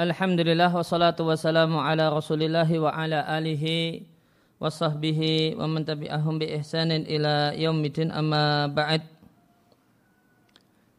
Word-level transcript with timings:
Alhamdulillah 0.00 0.72
wassalatu 0.72 1.28
wassalamu 1.28 1.76
ala 1.76 2.08
rasulillahi 2.08 2.80
wa 2.80 2.96
ala 2.96 3.28
alihi 3.28 4.08
wa 4.56 4.72
sahbihi 4.72 5.52
wa 5.52 5.68
man 5.68 5.84
tabi'ahum 5.84 6.40
bi 6.40 6.48
ihsanin 6.48 7.04
ila 7.04 7.52
yaumidin 7.52 8.08
amma 8.08 8.72
ba'd. 8.72 9.04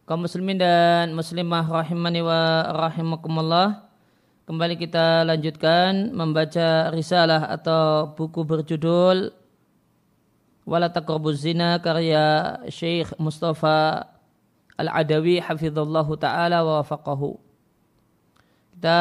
Kaum 0.06 0.30
muslimin 0.30 0.62
dan 0.62 1.10
muslimah 1.18 1.66
rahimani 1.66 2.22
wa 2.22 2.70
rahimakumullah 2.86 3.82
kembali 4.46 4.78
kita 4.78 5.26
lanjutkan 5.26 6.14
membaca 6.14 6.94
risalah 6.94 7.50
atau 7.50 8.14
buku 8.14 8.46
berjudul 8.46 9.34
wala 10.70 10.94
taqrabuz 10.94 11.42
zina 11.42 11.82
karya 11.82 12.62
Syekh 12.70 13.10
Mustafa 13.18 14.06
Al-Adawi 14.78 15.42
hafizallahu 15.42 16.14
taala 16.14 16.62
wa 16.62 16.86
wafaqahu 16.86 17.43
kita 18.84 19.00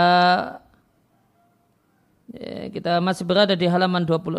ya, 2.31 2.71
kita 2.71 3.03
masih 3.03 3.27
berada 3.27 3.59
di 3.59 3.67
halaman 3.67 4.07
26 4.07 4.39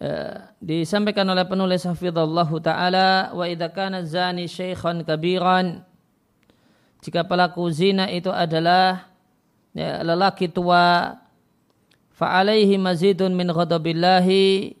ya, 0.00 0.48
disampaikan 0.64 1.28
oleh 1.28 1.44
penulis 1.44 1.84
hafizallahu 1.84 2.56
taala 2.64 3.36
wa 3.36 3.44
idza 3.44 3.68
zani 4.08 4.48
syaikhan 4.48 5.04
kabiran. 5.04 5.84
Jika 7.04 7.28
pelaku 7.28 7.68
zina 7.68 8.08
itu 8.08 8.32
adalah 8.32 9.12
ya, 9.76 10.00
lelaki 10.00 10.48
tua 10.48 11.20
fa'alaihi 12.16 12.80
mazidun 12.80 13.36
min 13.36 13.52
ghadabillahi 13.52 14.72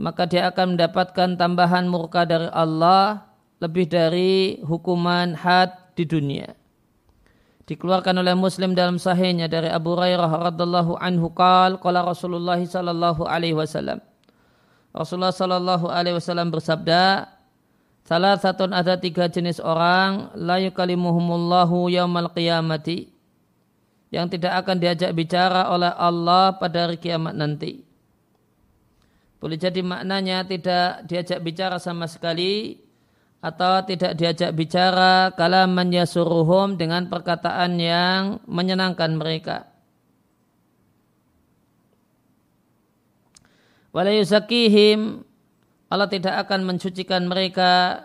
maka 0.00 0.24
dia 0.24 0.48
akan 0.48 0.80
mendapatkan 0.80 1.36
tambahan 1.36 1.84
murka 1.92 2.24
dari 2.24 2.48
Allah 2.48 3.33
lebih 3.64 3.88
dari 3.88 4.60
hukuman 4.60 5.32
had 5.32 5.72
di 5.96 6.04
dunia. 6.04 6.52
Dikeluarkan 7.64 8.20
oleh 8.20 8.36
Muslim 8.36 8.76
dalam 8.76 9.00
sahihnya 9.00 9.48
dari 9.48 9.72
Abu 9.72 9.96
Hurairah 9.96 10.52
radhiallahu 10.52 11.00
anhu 11.00 11.32
qal 11.32 11.80
qala 11.80 12.04
Rasulullah 12.04 12.60
sallallahu 12.60 13.24
alaihi 13.24 13.56
wasallam. 13.56 14.04
Rasulullah 14.92 15.32
sallallahu 15.32 15.88
alaihi 15.88 16.20
wasallam 16.20 16.52
bersabda, 16.52 17.32
Salah 18.04 18.36
satu 18.36 18.68
ada 18.68 19.00
tiga 19.00 19.32
jenis 19.32 19.64
orang 19.64 20.28
la 20.36 20.60
yukalimuhumullahu 20.60 21.88
yaumal 21.88 22.28
qiyamati 22.36 23.08
yang 24.12 24.28
tidak 24.28 24.60
akan 24.60 24.76
diajak 24.76 25.16
bicara 25.16 25.72
oleh 25.72 25.88
Allah 25.88 26.52
pada 26.60 26.84
hari 26.84 27.00
kiamat 27.00 27.32
nanti. 27.32 27.80
Boleh 29.40 29.56
jadi 29.56 29.80
maknanya 29.80 30.44
tidak 30.44 31.08
diajak 31.08 31.40
bicara 31.40 31.80
sama 31.80 32.04
sekali 32.04 32.83
atau 33.44 33.84
tidak 33.84 34.16
diajak 34.16 34.56
bicara 34.56 35.36
kalaman 35.36 35.92
yasuruhum 35.92 36.80
dengan 36.80 37.12
perkataan 37.12 37.76
yang 37.76 38.40
menyenangkan 38.48 39.20
mereka. 39.20 39.68
Walayusakihim 43.92 45.20
Allah 45.92 46.08
tidak 46.08 46.48
akan 46.48 46.60
mensucikan 46.64 47.28
mereka 47.28 48.02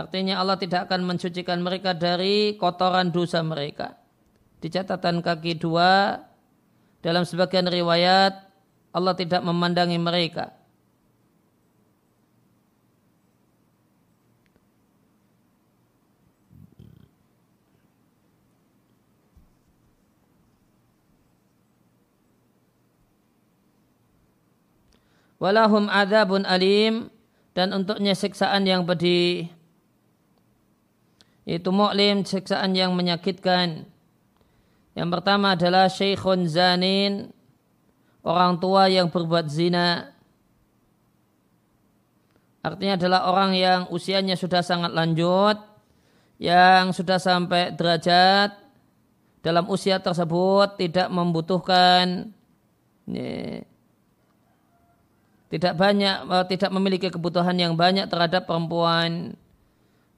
Artinya 0.00 0.40
Allah 0.40 0.56
tidak 0.56 0.88
akan 0.88 1.04
mensucikan 1.04 1.60
mereka 1.60 1.92
dari 1.92 2.56
kotoran 2.56 3.12
dosa 3.12 3.44
mereka. 3.44 4.00
Di 4.56 4.72
catatan 4.72 5.20
kaki 5.20 5.60
dua, 5.60 6.16
dalam 7.04 7.28
sebagian 7.28 7.68
riwayat, 7.68 8.32
Allah 8.96 9.12
tidak 9.12 9.44
memandangi 9.44 10.00
mereka. 10.00 10.59
Walahum 25.40 25.88
adabun 25.88 26.44
alim. 26.44 27.08
Dan 27.50 27.74
untuknya 27.74 28.14
siksaan 28.14 28.62
yang 28.62 28.86
pedih. 28.86 29.50
Itu 31.42 31.74
mu'lim 31.74 32.22
siksaan 32.22 32.78
yang 32.78 32.94
menyakitkan. 32.94 33.90
Yang 34.94 35.08
pertama 35.10 35.58
adalah 35.58 35.90
syekhun 35.90 36.46
zanin. 36.46 37.34
Orang 38.22 38.62
tua 38.62 38.86
yang 38.86 39.10
berbuat 39.10 39.50
zina. 39.50 40.14
Artinya 42.62 43.00
adalah 43.00 43.20
orang 43.26 43.56
yang 43.58 43.80
usianya 43.90 44.38
sudah 44.38 44.62
sangat 44.62 44.94
lanjut. 44.94 45.58
Yang 46.38 47.02
sudah 47.02 47.18
sampai 47.18 47.74
derajat. 47.74 48.54
Dalam 49.42 49.66
usia 49.66 49.98
tersebut 49.98 50.78
tidak 50.78 51.10
membutuhkan 51.10 52.30
tidak 55.50 55.74
banyak 55.74 56.16
eh, 56.30 56.46
tidak 56.54 56.70
memiliki 56.70 57.10
kebutuhan 57.10 57.58
yang 57.58 57.74
banyak 57.74 58.06
terhadap 58.06 58.46
perempuan. 58.46 59.34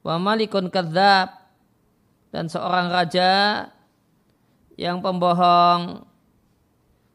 Wa 0.05 0.21
malikun 0.21 0.69
kadzab 0.69 1.33
dan 2.29 2.53
seorang 2.53 2.93
raja 2.93 3.31
yang 4.77 5.01
pembohong. 5.01 6.05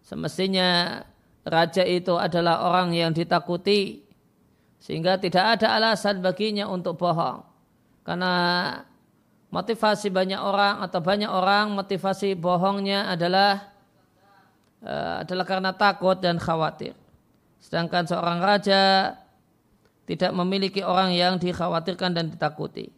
Semestinya 0.02 1.04
raja 1.46 1.84
itu 1.86 2.18
adalah 2.18 2.66
orang 2.66 2.96
yang 2.96 3.12
ditakuti 3.14 4.08
sehingga 4.82 5.20
tidak 5.20 5.60
ada 5.60 5.78
alasan 5.78 6.24
baginya 6.24 6.66
untuk 6.72 6.98
bohong. 6.98 7.44
Karena 8.08 8.34
motivasi 9.52 10.08
banyak 10.10 10.40
orang 10.40 10.80
atau 10.80 11.04
banyak 11.04 11.28
orang 11.28 11.76
motivasi 11.76 12.40
bohongnya 12.40 13.12
adalah 13.12 13.68
uh, 14.82 15.28
adalah 15.28 15.46
karena 15.46 15.72
takut 15.76 16.16
dan 16.24 16.40
khawatir 16.40 16.96
Sedangkan 17.62 18.08
seorang 18.08 18.40
raja 18.40 19.14
tidak 20.08 20.32
memiliki 20.32 20.82
orang 20.82 21.12
yang 21.12 21.36
dikhawatirkan 21.36 22.16
dan 22.16 22.32
ditakuti. 22.32 22.90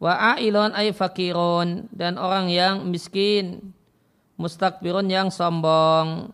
Wa 0.00 0.36
ailon 0.36 0.72
ay 0.76 0.92
fakirun 0.92 1.88
dan 1.92 2.16
orang 2.16 2.52
yang 2.52 2.84
miskin, 2.88 3.72
mustakbirun 4.36 5.08
yang 5.08 5.28
sombong. 5.32 6.32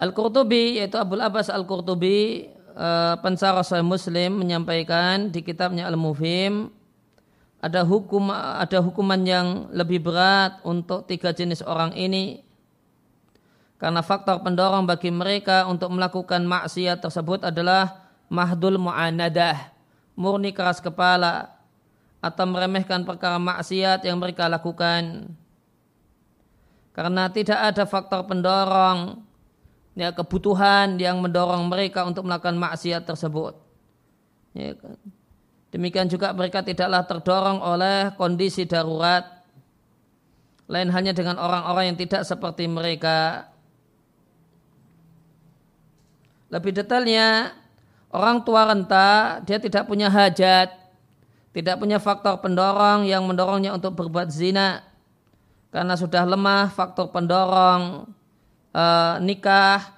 Al-Qurtubi 0.00 0.80
yaitu 0.80 0.96
Abdul 0.96 1.20
Abbas 1.20 1.52
Al-Qurtubi 1.52 2.48
eh, 2.56 3.14
pensarah 3.20 3.66
Muslim 3.84 4.40
menyampaikan 4.40 5.28
di 5.28 5.44
kitabnya 5.44 5.84
Al-Mufhim 5.92 6.72
ada 7.60 7.84
hukum 7.84 8.32
ada 8.32 8.80
hukuman 8.80 9.20
yang 9.20 9.68
lebih 9.70 10.00
berat 10.00 10.64
untuk 10.64 11.04
tiga 11.04 11.36
jenis 11.36 11.60
orang 11.60 11.92
ini 11.92 12.40
karena 13.76 14.00
faktor 14.00 14.40
pendorong 14.40 14.88
bagi 14.88 15.12
mereka 15.12 15.68
untuk 15.68 15.92
melakukan 15.92 16.44
maksiat 16.44 17.04
tersebut 17.04 17.44
adalah 17.44 18.08
mahdul 18.32 18.80
mu'anadah 18.80 19.72
murni 20.16 20.56
keras 20.56 20.80
kepala 20.80 21.52
atau 22.20 22.44
meremehkan 22.48 23.04
perkara 23.04 23.36
maksiat 23.36 24.04
yang 24.04 24.20
mereka 24.20 24.48
lakukan 24.48 25.32
karena 26.96 27.28
tidak 27.32 27.60
ada 27.60 27.84
faktor 27.84 28.24
pendorong 28.24 29.20
ya 29.96 30.12
kebutuhan 30.16 30.96
yang 30.96 31.20
mendorong 31.20 31.68
mereka 31.68 32.08
untuk 32.08 32.24
melakukan 32.24 32.56
maksiat 32.56 33.04
tersebut 33.04 33.52
ya. 34.56 34.76
Demikian 35.70 36.10
juga 36.10 36.34
mereka 36.34 36.66
tidaklah 36.66 37.06
terdorong 37.06 37.62
oleh 37.62 38.10
kondisi 38.18 38.66
darurat. 38.66 39.22
Lain 40.66 40.90
hanya 40.90 41.14
dengan 41.14 41.38
orang-orang 41.38 41.94
yang 41.94 41.98
tidak 41.98 42.26
seperti 42.26 42.66
mereka. 42.66 43.46
Lebih 46.50 46.74
detailnya, 46.74 47.54
orang 48.10 48.42
tua 48.42 48.66
renta, 48.66 49.38
dia 49.46 49.62
tidak 49.62 49.86
punya 49.86 50.10
hajat, 50.10 50.74
tidak 51.54 51.78
punya 51.78 52.02
faktor 52.02 52.42
pendorong 52.42 53.06
yang 53.06 53.22
mendorongnya 53.26 53.70
untuk 53.74 53.94
berbuat 53.94 54.30
zina. 54.34 54.82
Karena 55.70 55.94
sudah 55.94 56.26
lemah 56.26 56.74
faktor 56.74 57.14
pendorong 57.14 58.10
e, 58.74 58.84
nikah 59.22 59.94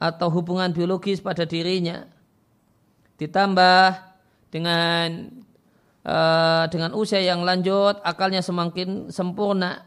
atau 0.00 0.32
hubungan 0.32 0.72
biologis 0.72 1.20
pada 1.20 1.44
dirinya. 1.44 2.08
Ditambah 3.20 4.09
dengan 4.50 5.30
uh, 6.04 6.66
dengan 6.68 6.90
usia 6.98 7.22
yang 7.22 7.46
lanjut 7.46 8.02
akalnya 8.02 8.42
semakin 8.42 9.08
sempurna. 9.08 9.86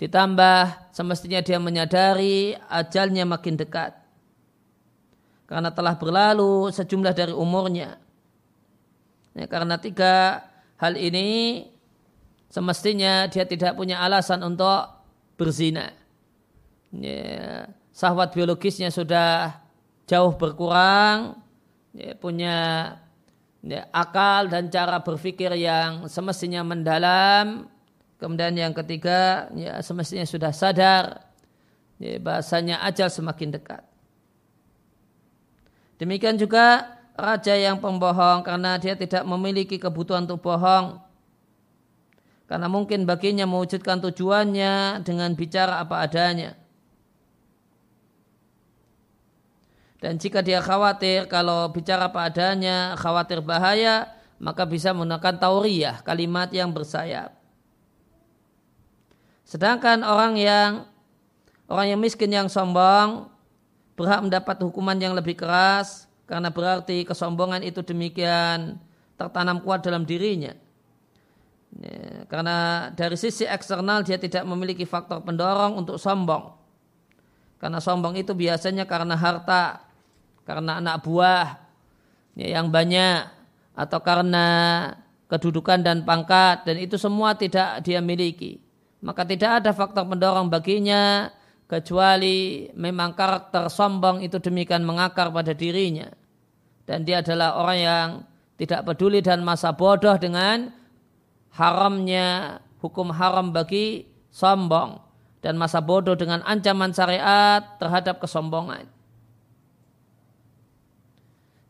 Ditambah 0.00 0.90
semestinya 0.96 1.44
dia 1.44 1.60
menyadari 1.60 2.56
ajalnya 2.72 3.28
makin 3.28 3.54
dekat. 3.60 3.92
Karena 5.44 5.68
telah 5.74 5.98
berlalu 5.98 6.72
sejumlah 6.72 7.12
dari 7.12 7.34
umurnya. 7.34 8.00
Ya, 9.36 9.46
karena 9.46 9.76
tiga 9.76 10.46
hal 10.80 10.96
ini 10.96 11.68
semestinya 12.48 13.28
dia 13.28 13.44
tidak 13.44 13.76
punya 13.76 14.00
alasan 14.00 14.40
untuk 14.40 14.88
berzina. 15.36 15.92
Ya, 16.96 17.68
sahwat 17.92 18.32
biologisnya 18.32 18.88
sudah 18.88 19.60
jauh 20.08 20.32
berkurang, 20.34 21.38
ya, 21.92 22.16
punya 22.16 22.56
ya, 23.64 23.88
akal 23.92 24.48
dan 24.48 24.68
cara 24.72 25.00
berpikir 25.00 25.52
yang 25.56 26.08
semestinya 26.08 26.64
mendalam. 26.64 27.68
Kemudian 28.20 28.52
yang 28.52 28.76
ketiga, 28.76 29.48
ya, 29.56 29.80
semestinya 29.80 30.28
sudah 30.28 30.52
sadar 30.52 31.24
ya, 31.96 32.20
bahasanya 32.20 32.84
ajal 32.84 33.08
semakin 33.08 33.56
dekat. 33.56 33.80
Demikian 35.96 36.36
juga 36.36 36.96
raja 37.16 37.52
yang 37.56 37.80
pembohong 37.80 38.44
karena 38.44 38.76
dia 38.76 38.96
tidak 38.96 39.24
memiliki 39.24 39.76
kebutuhan 39.80 40.24
untuk 40.28 40.40
bohong. 40.44 41.00
Karena 42.44 42.66
mungkin 42.66 43.08
baginya 43.08 43.46
mewujudkan 43.46 44.04
tujuannya 44.04 45.06
dengan 45.06 45.32
bicara 45.32 45.80
apa 45.80 46.04
adanya. 46.04 46.59
Dan 50.00 50.16
jika 50.16 50.40
dia 50.40 50.64
khawatir 50.64 51.28
kalau 51.28 51.68
bicara 51.68 52.08
apa 52.08 52.32
adanya, 52.32 52.96
khawatir 52.96 53.44
bahaya, 53.44 54.08
maka 54.40 54.64
bisa 54.64 54.96
menggunakan 54.96 55.36
tauriyah, 55.36 56.00
kalimat 56.00 56.48
yang 56.48 56.72
bersayap. 56.72 57.36
Sedangkan 59.44 60.00
orang 60.00 60.40
yang 60.40 60.88
orang 61.68 61.92
yang 61.92 62.00
miskin 62.00 62.32
yang 62.32 62.48
sombong 62.48 63.28
berhak 63.92 64.24
mendapat 64.24 64.56
hukuman 64.64 64.96
yang 64.96 65.12
lebih 65.12 65.36
keras 65.36 66.08
karena 66.24 66.48
berarti 66.48 67.04
kesombongan 67.04 67.60
itu 67.60 67.84
demikian 67.84 68.80
tertanam 69.20 69.60
kuat 69.60 69.84
dalam 69.84 70.08
dirinya. 70.08 70.56
Ya, 71.76 72.24
karena 72.26 72.88
dari 72.96 73.14
sisi 73.20 73.44
eksternal 73.44 74.00
dia 74.02 74.16
tidak 74.16 74.48
memiliki 74.48 74.88
faktor 74.88 75.20
pendorong 75.20 75.76
untuk 75.76 76.00
sombong. 76.00 76.56
Karena 77.60 77.76
sombong 77.76 78.16
itu 78.16 78.32
biasanya 78.32 78.88
karena 78.88 79.12
harta, 79.18 79.89
karena 80.50 80.82
anak 80.82 81.06
buah 81.06 81.62
ya, 82.34 82.58
yang 82.58 82.74
banyak 82.74 83.30
atau 83.78 84.02
karena 84.02 84.46
kedudukan 85.30 85.78
dan 85.86 86.02
pangkat 86.02 86.66
dan 86.66 86.74
itu 86.82 86.98
semua 86.98 87.38
tidak 87.38 87.86
dia 87.86 88.02
miliki. 88.02 88.58
Maka 88.98 89.22
tidak 89.22 89.62
ada 89.62 89.70
faktor 89.70 90.10
pendorong 90.10 90.50
baginya 90.50 91.30
kecuali 91.70 92.66
memang 92.74 93.14
karakter 93.14 93.70
sombong 93.70 94.26
itu 94.26 94.42
demikian 94.42 94.82
mengakar 94.82 95.30
pada 95.30 95.54
dirinya. 95.54 96.10
Dan 96.82 97.06
dia 97.06 97.22
adalah 97.22 97.54
orang 97.62 97.78
yang 97.78 98.08
tidak 98.58 98.82
peduli 98.82 99.22
dan 99.22 99.46
masa 99.46 99.70
bodoh 99.70 100.18
dengan 100.18 100.74
haramnya 101.54 102.58
hukum 102.82 103.14
haram 103.14 103.54
bagi 103.54 104.10
sombong. 104.34 104.98
Dan 105.40 105.56
masa 105.56 105.80
bodoh 105.80 106.18
dengan 106.18 106.44
ancaman 106.44 106.92
syariat 106.92 107.64
terhadap 107.80 108.20
kesombongan. 108.20 108.84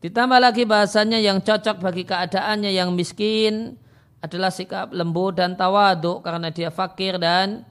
Ditambah 0.01 0.41
lagi 0.41 0.65
bahasanya 0.65 1.21
yang 1.21 1.45
cocok 1.45 1.77
bagi 1.77 2.01
keadaannya 2.09 2.73
yang 2.73 2.89
miskin 2.97 3.77
adalah 4.17 4.49
sikap 4.49 4.89
lembut 4.89 5.37
dan 5.37 5.53
tawaduk 5.53 6.25
karena 6.25 6.49
dia 6.49 6.73
fakir 6.73 7.21
dan 7.21 7.61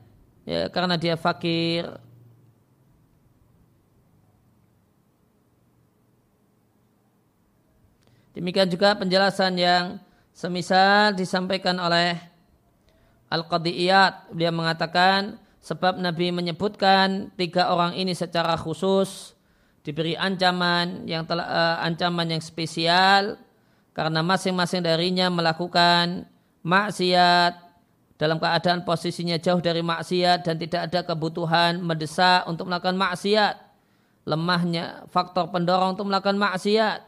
ya, 0.47 0.71
karena 0.71 0.95
dia 0.95 1.19
fakir. 1.19 1.91
Demikian 8.31 8.71
juga 8.71 8.95
penjelasan 8.95 9.59
yang 9.59 9.99
semisal 10.31 11.19
disampaikan 11.19 11.75
oleh 11.83 12.15
Al-Qadiyat. 13.27 14.31
Dia 14.39 14.55
mengatakan 14.55 15.35
sebab 15.59 15.99
Nabi 15.99 16.31
menyebutkan 16.31 17.35
tiga 17.35 17.75
orang 17.75 17.99
ini 17.99 18.15
secara 18.15 18.55
khusus 18.55 19.35
diberi 19.91 20.15
ancaman 20.15 21.03
yang 21.11 21.27
telah 21.27 21.43
uh, 21.51 21.77
ancaman 21.83 22.31
yang 22.31 22.39
spesial 22.39 23.35
karena 23.91 24.23
masing-masing 24.23 24.87
darinya 24.87 25.27
melakukan 25.27 26.31
maksiat 26.63 27.59
dalam 28.15 28.39
keadaan 28.39 28.87
posisinya 28.87 29.35
jauh 29.43 29.59
dari 29.59 29.83
maksiat 29.83 30.47
dan 30.47 30.55
tidak 30.63 30.87
ada 30.87 31.03
kebutuhan 31.03 31.83
mendesak 31.83 32.47
untuk 32.47 32.71
melakukan 32.71 32.95
maksiat. 32.95 33.59
Lemahnya 34.31 35.11
faktor 35.11 35.51
pendorong 35.51 35.99
untuk 35.99 36.07
melakukan 36.07 36.39
maksiat. 36.39 37.03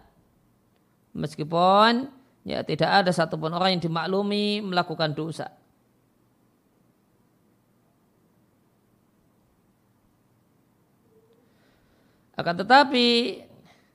Meskipun 1.14 2.11
ya 2.43 2.67
tidak 2.67 3.06
ada 3.06 3.14
satupun 3.14 3.55
orang 3.55 3.79
yang 3.79 3.82
dimaklumi 3.87 4.58
melakukan 4.58 5.14
dosa 5.14 5.62
Akan 12.43 12.59
tetapi 12.59 13.39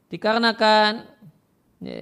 dikarenakan 0.08 1.04
ya, 1.84 2.02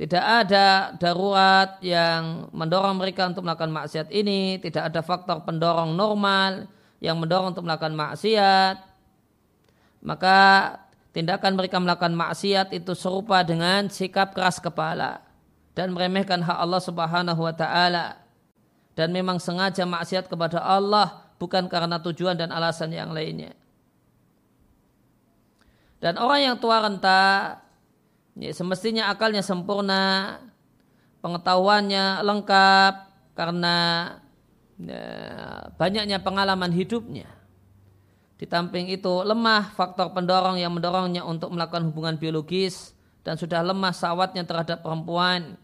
tidak 0.00 0.24
ada 0.24 0.96
darurat 0.96 1.76
yang 1.84 2.48
mendorong 2.56 2.96
mereka 2.96 3.28
untuk 3.28 3.44
melakukan 3.44 3.68
maksiat 3.68 4.08
ini, 4.08 4.56
tidak 4.56 4.88
ada 4.88 5.04
faktor 5.04 5.44
pendorong 5.44 5.92
normal 5.92 6.64
yang 7.04 7.20
mendorong 7.20 7.52
untuk 7.52 7.68
melakukan 7.68 7.92
maksiat, 7.92 8.80
maka 10.00 10.38
tindakan 11.12 11.52
mereka 11.52 11.76
melakukan 11.76 12.16
maksiat 12.16 12.72
itu 12.72 12.96
serupa 12.96 13.44
dengan 13.44 13.92
sikap 13.92 14.32
keras 14.32 14.56
kepala 14.56 15.20
dan 15.76 15.92
meremehkan 15.92 16.40
hak 16.40 16.58
Allah 16.64 16.80
Subhanahu 16.80 17.40
wa 17.44 17.52
taala 17.52 18.16
dan 18.96 19.12
memang 19.12 19.36
sengaja 19.36 19.84
maksiat 19.84 20.32
kepada 20.32 20.64
Allah 20.64 21.28
bukan 21.36 21.68
karena 21.68 22.00
tujuan 22.00 22.40
dan 22.40 22.48
alasan 22.56 22.88
yang 22.96 23.12
lainnya. 23.12 23.52
Dan 26.00 26.16
orang 26.16 26.40
yang 26.40 26.56
tua 26.56 26.80
renta, 26.80 27.60
ya, 28.34 28.50
semestinya 28.56 29.12
akalnya 29.12 29.44
sempurna, 29.44 30.40
pengetahuannya 31.20 32.24
lengkap 32.24 32.94
karena 33.36 33.76
ya, 34.80 35.04
banyaknya 35.76 36.24
pengalaman 36.24 36.72
hidupnya. 36.72 37.28
Di 38.40 38.48
samping 38.48 38.88
itu 38.88 39.20
lemah 39.20 39.76
faktor 39.76 40.16
pendorong 40.16 40.56
yang 40.56 40.72
mendorongnya 40.72 41.20
untuk 41.28 41.52
melakukan 41.52 41.92
hubungan 41.92 42.16
biologis 42.16 42.96
dan 43.20 43.36
sudah 43.36 43.60
lemah 43.60 43.92
sawatnya 43.92 44.48
terhadap 44.48 44.80
perempuan 44.80 45.60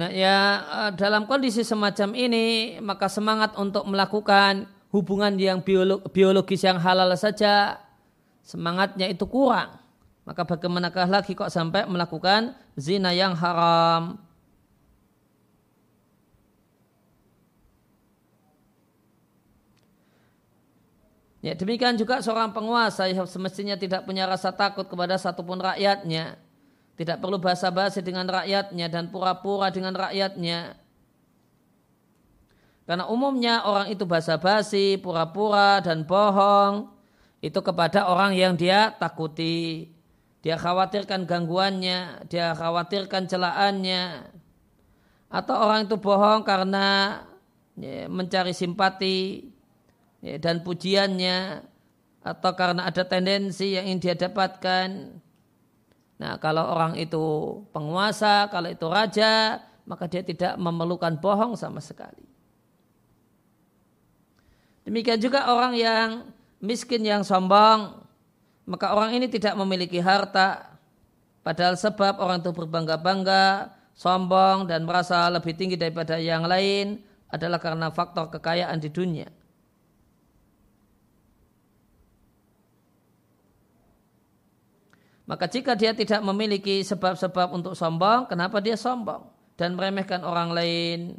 Nah 0.00 0.08
ya 0.08 0.36
eh, 0.64 0.90
dalam 0.96 1.28
kondisi 1.28 1.60
semacam 1.60 2.16
ini 2.16 2.80
maka 2.80 3.04
semangat 3.12 3.52
untuk 3.60 3.84
melakukan 3.84 4.64
hubungan 4.88 5.36
yang 5.36 5.60
biologis 6.08 6.64
yang 6.64 6.80
halal 6.80 7.12
saja 7.20 7.76
semangatnya 8.40 9.12
itu 9.12 9.28
kurang. 9.28 9.76
Maka 10.24 10.48
bagaimanakah 10.48 11.04
lagi 11.04 11.36
kok 11.36 11.52
sampai 11.52 11.84
melakukan 11.84 12.56
zina 12.80 13.12
yang 13.12 13.36
haram? 13.36 14.16
Ya 21.44 21.52
demikian 21.52 22.00
juga 22.00 22.24
seorang 22.24 22.56
penguasa 22.56 23.04
yang 23.08 23.28
semestinya 23.28 23.76
tidak 23.76 24.08
punya 24.08 24.24
rasa 24.24 24.48
takut 24.52 24.88
kepada 24.88 25.20
satupun 25.20 25.60
rakyatnya 25.60 26.40
tidak 27.00 27.16
perlu 27.16 27.40
basa-basi 27.40 28.04
dengan 28.04 28.28
rakyatnya 28.28 28.92
dan 28.92 29.08
pura-pura 29.08 29.72
dengan 29.72 29.96
rakyatnya. 29.96 30.76
Karena 32.84 33.08
umumnya 33.08 33.64
orang 33.64 33.88
itu 33.88 34.04
basa-basi, 34.04 35.00
pura-pura 35.00 35.80
dan 35.80 36.04
bohong 36.04 36.92
itu 37.40 37.56
kepada 37.64 38.04
orang 38.04 38.36
yang 38.36 38.52
dia 38.52 38.92
takuti. 39.00 39.88
Dia 40.44 40.60
khawatirkan 40.60 41.24
gangguannya, 41.24 42.28
dia 42.28 42.52
khawatirkan 42.52 43.24
celaannya. 43.24 44.28
Atau 45.32 45.56
orang 45.56 45.88
itu 45.88 45.96
bohong 45.96 46.44
karena 46.44 47.16
ya, 47.80 48.12
mencari 48.12 48.52
simpati 48.52 49.48
ya, 50.20 50.36
dan 50.36 50.60
pujiannya 50.60 51.64
atau 52.20 52.52
karena 52.52 52.84
ada 52.84 53.08
tendensi 53.08 53.72
yang 53.72 53.88
ingin 53.88 54.04
dia 54.04 54.28
dapatkan 54.28 55.16
Nah, 56.20 56.36
kalau 56.36 56.68
orang 56.68 57.00
itu 57.00 57.24
penguasa, 57.72 58.52
kalau 58.52 58.68
itu 58.68 58.84
raja, 58.92 59.64
maka 59.88 60.04
dia 60.04 60.20
tidak 60.20 60.52
memerlukan 60.60 61.16
bohong 61.16 61.56
sama 61.56 61.80
sekali. 61.80 62.28
Demikian 64.84 65.16
juga 65.16 65.48
orang 65.48 65.72
yang 65.80 66.28
miskin 66.60 67.08
yang 67.08 67.24
sombong, 67.24 68.04
maka 68.68 68.92
orang 68.92 69.16
ini 69.16 69.32
tidak 69.32 69.56
memiliki 69.56 69.96
harta. 69.96 70.76
Padahal 71.40 71.80
sebab 71.80 72.20
orang 72.20 72.44
itu 72.44 72.52
berbangga-bangga 72.52 73.72
sombong 73.96 74.68
dan 74.68 74.84
merasa 74.84 75.24
lebih 75.32 75.56
tinggi 75.56 75.80
daripada 75.80 76.20
yang 76.20 76.44
lain 76.44 77.00
adalah 77.32 77.56
karena 77.56 77.88
faktor 77.88 78.28
kekayaan 78.28 78.76
di 78.76 78.92
dunia. 78.92 79.39
Maka 85.30 85.46
jika 85.46 85.78
dia 85.78 85.94
tidak 85.94 86.26
memiliki 86.26 86.82
sebab-sebab 86.82 87.54
untuk 87.54 87.78
sombong, 87.78 88.26
kenapa 88.26 88.58
dia 88.58 88.74
sombong 88.74 89.30
dan 89.54 89.78
meremehkan 89.78 90.26
orang 90.26 90.50
lain? 90.50 91.14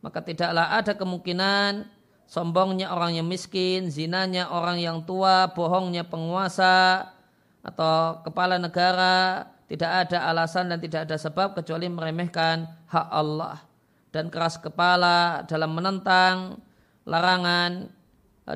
Maka 0.00 0.24
tidaklah 0.24 0.72
ada 0.72 0.96
kemungkinan 0.96 1.84
sombongnya 2.24 2.96
orang 2.96 3.20
yang 3.20 3.28
miskin, 3.28 3.92
zinanya 3.92 4.48
orang 4.48 4.80
yang 4.80 5.04
tua, 5.04 5.52
bohongnya 5.52 6.08
penguasa, 6.08 7.12
atau 7.60 8.24
kepala 8.24 8.56
negara 8.56 9.44
tidak 9.68 10.08
ada 10.08 10.32
alasan 10.32 10.72
dan 10.72 10.80
tidak 10.80 11.04
ada 11.04 11.20
sebab 11.20 11.52
kecuali 11.60 11.92
meremehkan 11.92 12.64
hak 12.88 13.08
Allah 13.12 13.60
dan 14.16 14.32
keras 14.32 14.56
kepala 14.56 15.44
dalam 15.44 15.76
menentang 15.76 16.56
larangan 17.04 17.99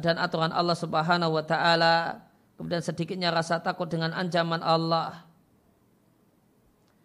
dan 0.01 0.17
aturan 0.19 0.51
Allah 0.55 0.79
Subhanahu 0.79 1.37
wa 1.37 1.45
taala 1.45 2.25
kemudian 2.57 2.81
sedikitnya 2.81 3.35
rasa 3.35 3.61
takut 3.61 3.91
dengan 3.91 4.15
ancaman 4.15 4.63
Allah 4.63 5.27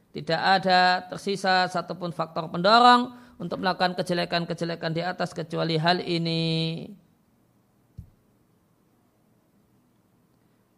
tidak 0.10 0.42
ada 0.42 1.06
tersisa 1.06 1.70
satupun 1.70 2.10
faktor 2.10 2.50
pendorong 2.50 3.14
untuk 3.38 3.62
melakukan 3.62 3.94
kejelekan-kejelekan 3.94 4.92
di 4.92 5.06
atas 5.06 5.32
kecuali 5.32 5.80
hal 5.80 6.04
ini. 6.04 6.90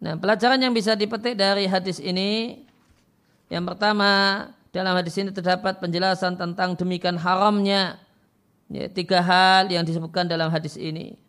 Nah, 0.02 0.18
pelajaran 0.18 0.60
yang 0.60 0.76
bisa 0.76 0.98
dipetik 0.98 1.38
dari 1.38 1.66
hadis 1.70 2.02
ini 2.02 2.66
yang 3.48 3.64
pertama 3.68 4.48
dalam 4.72 4.96
hadis 4.96 5.16
ini 5.20 5.30
terdapat 5.30 5.78
penjelasan 5.84 6.40
tentang 6.40 6.74
demikian 6.74 7.20
haramnya 7.20 8.00
ya, 8.72 8.88
tiga 8.88 9.20
hal 9.20 9.68
yang 9.68 9.84
disebutkan 9.84 10.26
dalam 10.26 10.48
hadis 10.48 10.80
ini. 10.80 11.20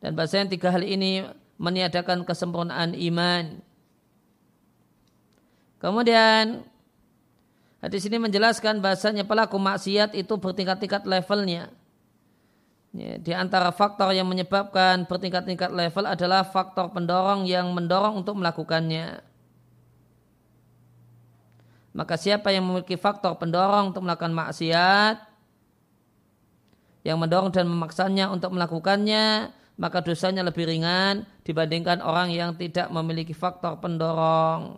Dan 0.00 0.16
bahasanya 0.16 0.48
tiga 0.48 0.72
hal 0.72 0.80
ini 0.80 1.28
meniadakan 1.60 2.24
kesempurnaan 2.24 2.96
iman. 2.96 3.60
Kemudian 5.80 6.64
hadis 7.84 8.04
ini 8.08 8.16
menjelaskan 8.16 8.80
bahasanya 8.80 9.28
pelaku 9.28 9.60
maksiat 9.60 10.16
itu 10.16 10.34
bertingkat-tingkat 10.40 11.04
levelnya. 11.04 11.68
Ya, 12.90 13.22
di 13.22 13.32
antara 13.36 13.70
faktor 13.70 14.10
yang 14.10 14.26
menyebabkan 14.26 15.06
bertingkat-tingkat 15.06 15.70
level 15.70 16.10
adalah 16.10 16.42
faktor 16.42 16.90
pendorong 16.90 17.46
yang 17.46 17.70
mendorong 17.70 18.18
untuk 18.18 18.34
melakukannya. 18.34 19.22
Maka 21.94 22.14
siapa 22.18 22.50
yang 22.50 22.66
memiliki 22.66 22.98
faktor 22.98 23.38
pendorong 23.38 23.94
untuk 23.94 24.02
melakukan 24.02 24.34
maksiat, 24.34 25.22
yang 27.06 27.18
mendorong 27.18 27.54
dan 27.54 27.66
memaksanya 27.66 28.26
untuk 28.30 28.54
melakukannya, 28.54 29.54
maka 29.80 30.04
dosanya 30.04 30.44
lebih 30.44 30.68
ringan 30.68 31.24
dibandingkan 31.40 32.04
orang 32.04 32.28
yang 32.28 32.52
tidak 32.52 32.92
memiliki 32.92 33.32
faktor 33.32 33.80
pendorong. 33.80 34.76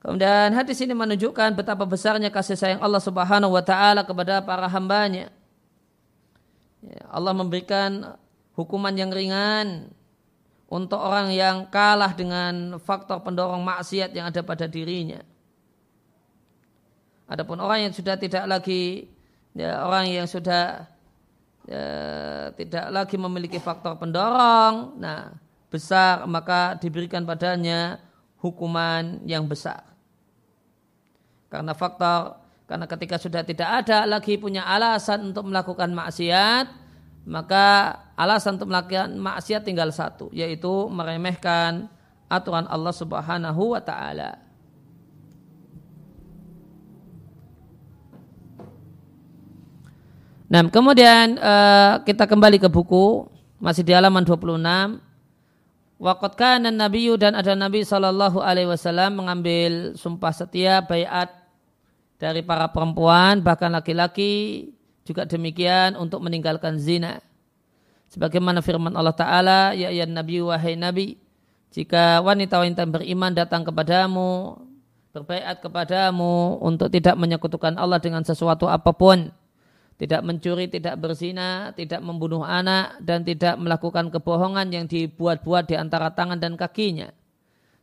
Kemudian 0.00 0.56
hadis 0.56 0.80
ini 0.80 0.96
menunjukkan 0.96 1.52
betapa 1.52 1.84
besarnya 1.84 2.32
kasih 2.32 2.56
sayang 2.56 2.80
Allah 2.80 2.98
Subhanahu 2.98 3.52
wa 3.52 3.60
taala 3.60 4.08
kepada 4.08 4.40
para 4.40 4.66
hambanya. 4.72 5.28
Ya, 6.80 7.04
Allah 7.12 7.36
memberikan 7.36 8.16
hukuman 8.56 8.96
yang 8.96 9.12
ringan 9.12 9.92
untuk 10.66 10.96
orang 10.96 11.30
yang 11.36 11.68
kalah 11.68 12.16
dengan 12.16 12.80
faktor 12.80 13.20
pendorong 13.20 13.60
maksiat 13.60 14.16
yang 14.16 14.32
ada 14.32 14.40
pada 14.40 14.64
dirinya. 14.64 15.20
Adapun 17.28 17.60
orang 17.60 17.86
yang 17.86 17.94
sudah 17.94 18.16
tidak 18.16 18.48
lagi 18.48 19.12
ya, 19.52 19.84
orang 19.84 20.08
yang 20.08 20.26
sudah 20.26 20.88
ya, 21.68 21.86
tidak 22.58 22.86
lagi 22.90 23.16
memiliki 23.16 23.58
faktor 23.62 23.96
pendorong, 23.96 24.98
nah 24.98 25.32
besar 25.72 26.28
maka 26.28 26.76
diberikan 26.76 27.24
padanya 27.24 27.96
hukuman 28.42 29.22
yang 29.24 29.46
besar. 29.46 29.86
Karena 31.48 31.72
faktor 31.72 32.42
karena 32.66 32.88
ketika 32.88 33.16
sudah 33.20 33.44
tidak 33.46 33.84
ada 33.84 34.08
lagi 34.08 34.40
punya 34.40 34.66
alasan 34.66 35.30
untuk 35.30 35.46
melakukan 35.46 35.92
maksiat, 35.92 36.66
maka 37.28 37.96
alasan 38.18 38.58
untuk 38.58 38.74
melakukan 38.74 39.14
maksiat 39.14 39.62
tinggal 39.62 39.94
satu, 39.94 40.32
yaitu 40.34 40.90
meremehkan 40.90 41.86
aturan 42.26 42.66
Allah 42.66 42.94
Subhanahu 42.96 43.78
wa 43.78 43.82
taala. 43.84 44.41
Nah, 50.52 50.68
kemudian 50.68 51.40
uh, 51.40 52.04
kita 52.04 52.28
kembali 52.28 52.60
ke 52.60 52.68
buku 52.68 53.24
masih 53.56 53.88
di 53.88 53.96
halaman 53.96 54.20
26. 54.20 54.60
Waqat 55.96 56.32
kana 56.36 56.68
Nabi 56.68 57.08
dan 57.16 57.32
ada 57.32 57.56
Nabi 57.56 57.88
Shallallahu 57.88 58.36
alaihi 58.44 58.68
wasallam 58.68 59.16
mengambil 59.16 59.96
sumpah 59.96 60.28
setia 60.28 60.84
bayat 60.84 61.32
dari 62.20 62.44
para 62.44 62.68
perempuan 62.68 63.40
bahkan 63.40 63.72
laki-laki 63.72 64.68
juga 65.08 65.24
demikian 65.24 65.96
untuk 65.96 66.20
meninggalkan 66.20 66.76
zina. 66.76 67.24
Sebagaimana 68.12 68.60
firman 68.60 68.92
Allah 68.92 69.16
Ta'ala, 69.16 69.60
Ya 69.72 69.88
ya 69.88 70.04
Nabi 70.04 70.44
wahai 70.44 70.76
Nabi, 70.76 71.16
jika 71.72 72.20
wanita-wanita 72.20 72.84
beriman 72.92 73.32
datang 73.32 73.64
kepadamu, 73.64 74.60
berbaikat 75.16 75.64
kepadamu 75.64 76.60
untuk 76.60 76.92
tidak 76.92 77.16
menyekutukan 77.16 77.72
Allah 77.80 78.04
dengan 78.04 78.20
sesuatu 78.20 78.68
apa 78.68 78.92
pun, 78.92 79.32
tidak 80.02 80.26
mencuri, 80.26 80.66
tidak 80.66 80.98
berzina, 80.98 81.70
tidak 81.78 82.02
membunuh 82.02 82.42
anak, 82.42 82.98
dan 82.98 83.22
tidak 83.22 83.54
melakukan 83.54 84.10
kebohongan 84.10 84.66
yang 84.74 84.90
dibuat-buat 84.90 85.70
di 85.70 85.78
antara 85.78 86.10
tangan 86.10 86.42
dan 86.42 86.58
kakinya, 86.58 87.14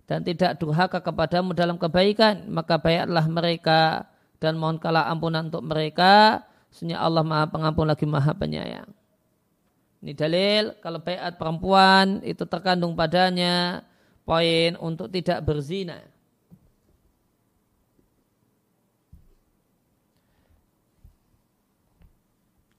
dan 0.03 0.27
tidak 0.27 0.59
durhaka 0.59 0.99
kepadamu 0.99 1.55
dalam 1.55 1.79
kebaikan, 1.79 2.43
maka 2.51 2.75
bayatlah 2.75 3.23
mereka 3.31 4.03
dan 4.43 4.59
mohon 4.59 4.75
kalah 4.75 5.07
ampunan 5.07 5.47
untuk 5.47 5.63
mereka. 5.63 6.43
Sesungguhnya 6.75 6.99
Allah 6.99 7.23
Maha 7.23 7.47
Pengampun 7.47 7.87
lagi 7.87 8.03
Maha 8.03 8.35
Penyayang. 8.35 8.91
Ini 10.03 10.11
dalil 10.11 10.75
kalau 10.83 10.99
bayat 10.99 11.39
perempuan 11.39 12.19
itu 12.27 12.43
terkandung 12.43 12.99
padanya 12.99 13.87
poin 14.27 14.75
untuk 14.79 15.07
tidak 15.07 15.39
berzina. 15.47 16.03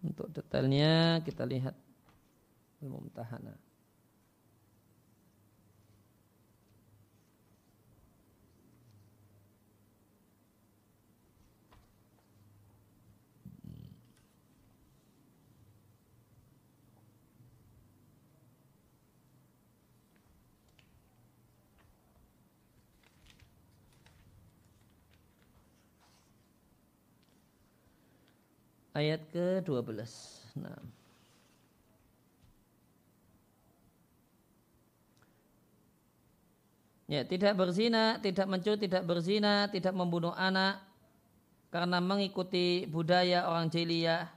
Untuk 0.01 0.33
detailnya 0.33 1.21
kita 1.21 1.45
lihat 1.45 1.77
ilmu 2.81 3.05
ayat 28.95 29.23
ke-12. 29.31 29.99
Nah. 30.59 30.81
Ya, 37.11 37.27
tidak 37.27 37.59
berzina, 37.59 38.23
tidak 38.23 38.47
mencuri, 38.47 38.79
tidak 38.87 39.03
berzina, 39.03 39.67
tidak 39.67 39.91
membunuh 39.91 40.31
anak 40.31 40.79
karena 41.75 41.99
mengikuti 41.99 42.87
budaya 42.87 43.51
orang 43.51 43.67
jahiliyah. 43.67 44.31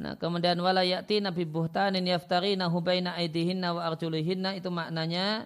Nah, 0.00 0.16
kemudian 0.16 0.56
wala 0.60 0.80
ya'ti 0.80 1.20
nabi 1.20 1.44
buhtanin 1.44 2.04
yaftarina 2.08 2.68
hubaina 2.72 3.16
aidihinna 3.20 3.76
wa 3.76 3.84
arjulihinna 3.88 4.56
itu 4.56 4.72
maknanya 4.72 5.44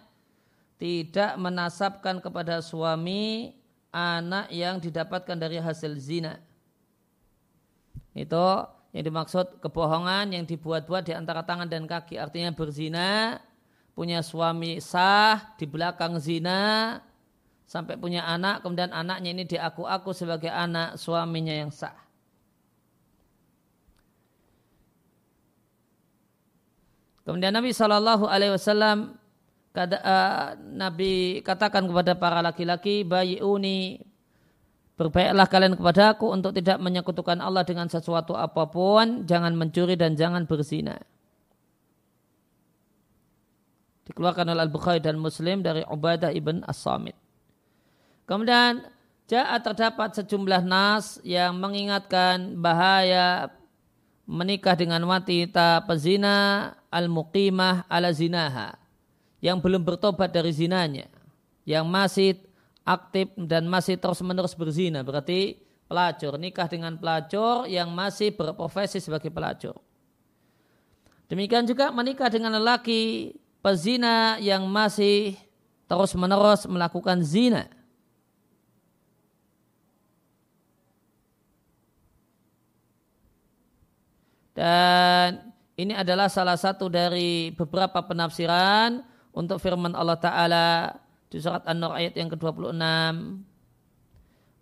tidak 0.78 1.34
menasabkan 1.38 2.22
kepada 2.22 2.62
suami 2.62 3.54
anak 3.94 4.50
yang 4.54 4.78
didapatkan 4.78 5.38
dari 5.38 5.58
hasil 5.58 5.94
zina. 5.98 6.38
Itu 8.14 8.66
yang 8.94 9.04
dimaksud 9.10 9.58
kebohongan 9.58 10.30
yang 10.30 10.46
dibuat-buat 10.46 11.02
di 11.02 11.12
antara 11.18 11.42
tangan 11.42 11.66
dan 11.66 11.84
kaki. 11.90 12.14
Artinya 12.14 12.54
berzina, 12.54 13.42
punya 13.94 14.22
suami 14.22 14.78
sah, 14.78 15.54
di 15.58 15.66
belakang 15.66 16.22
zina, 16.22 16.98
sampai 17.66 17.98
punya 17.98 18.22
anak, 18.22 18.62
kemudian 18.62 18.94
anaknya 18.94 19.30
ini 19.34 19.44
diaku-aku 19.50 20.14
sebagai 20.14 20.52
anak 20.52 20.94
suaminya 20.94 21.54
yang 21.54 21.74
sah. 21.74 21.96
Kemudian 27.24 27.56
Nabi 27.56 27.72
Shallallahu 27.72 28.28
Alaihi 28.28 28.52
Wasallam 28.52 29.16
kata, 29.72 29.96
uh, 29.96 30.48
Nabi 30.60 31.40
katakan 31.40 31.88
kepada 31.88 32.12
para 32.14 32.44
laki-laki, 32.44 33.02
bayi 33.02 33.40
uni 33.40 33.96
berbaiklah 34.94 35.46
kalian 35.50 35.74
kepada 35.74 36.14
aku 36.14 36.30
untuk 36.30 36.54
tidak 36.54 36.78
menyekutukan 36.78 37.38
Allah 37.42 37.66
dengan 37.66 37.90
sesuatu 37.90 38.38
apa 38.38 38.70
pun, 38.70 39.26
jangan 39.26 39.54
mencuri 39.54 39.98
dan 39.98 40.14
jangan 40.14 40.46
berzina. 40.46 40.98
Dikeluarkan 44.04 44.52
oleh 44.52 44.62
Al-Bukhari 44.68 45.00
dan 45.00 45.16
Muslim 45.16 45.64
dari 45.64 45.80
Ubadah 45.82 46.30
ibn 46.30 46.60
As-Samit. 46.68 47.16
Kemudian 48.28 48.84
Jahat 49.24 49.64
terdapat 49.64 50.12
sejumlah 50.20 50.60
nas 50.68 51.16
yang 51.24 51.56
mengingatkan 51.56 52.60
bahaya 52.60 53.48
menikah 54.28 54.76
dengan 54.76 55.00
wanita 55.08 55.80
pezina 55.88 56.68
al-muqimah 56.92 57.88
ala 57.88 58.12
zinaha 58.12 58.76
yang 59.40 59.64
belum 59.64 59.80
bertobat 59.80 60.28
dari 60.28 60.52
zinanya 60.52 61.08
yang 61.64 61.88
masih 61.88 62.36
aktif 62.84 63.32
dan 63.34 63.64
masih 63.66 63.96
terus-menerus 63.96 64.52
berzina. 64.52 65.00
Berarti 65.00 65.58
pelacur 65.88 66.36
nikah 66.36 66.68
dengan 66.68 66.96
pelacur 67.00 67.64
yang 67.64 67.88
masih 67.92 68.36
berprofesi 68.36 69.00
sebagai 69.00 69.32
pelacur. 69.32 69.76
Demikian 71.28 71.64
juga 71.64 71.88
menikah 71.88 72.28
dengan 72.28 72.52
lelaki 72.60 73.32
pezina 73.64 74.36
yang 74.38 74.68
masih 74.68 75.34
terus-menerus 75.88 76.68
melakukan 76.68 77.24
zina. 77.24 77.64
Dan 84.54 85.50
ini 85.74 85.90
adalah 85.98 86.30
salah 86.30 86.54
satu 86.54 86.86
dari 86.86 87.50
beberapa 87.50 87.98
penafsiran 88.06 89.02
untuk 89.34 89.58
firman 89.58 89.98
Allah 89.98 90.14
Ta'ala 90.14 90.66
di 91.34 91.42
surat 91.42 91.66
An-Nur 91.66 91.90
ayat 91.90 92.14
yang 92.14 92.30
ke-26. 92.30 92.78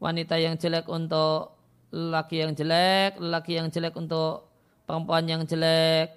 Wanita 0.00 0.41
yang 0.41 0.57
jelek 0.57 0.88
untuk 0.88 1.52
laki 1.93 2.41
yang 2.41 2.57
jelek, 2.57 3.21
laki 3.21 3.61
yang 3.61 3.69
jelek 3.69 3.93
untuk 3.93 4.49
perempuan 4.88 5.29
yang 5.29 5.45
jelek, 5.45 6.17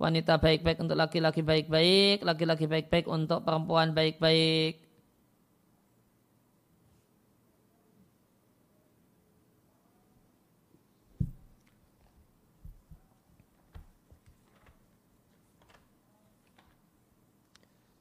wanita 0.00 0.40
baik-baik 0.40 0.80
untuk 0.80 0.96
laki-laki 0.96 1.44
baik-baik, 1.44 2.24
laki-laki 2.24 2.64
baik-baik 2.64 3.04
untuk 3.12 3.44
perempuan 3.44 3.92
baik-baik. 3.92 4.80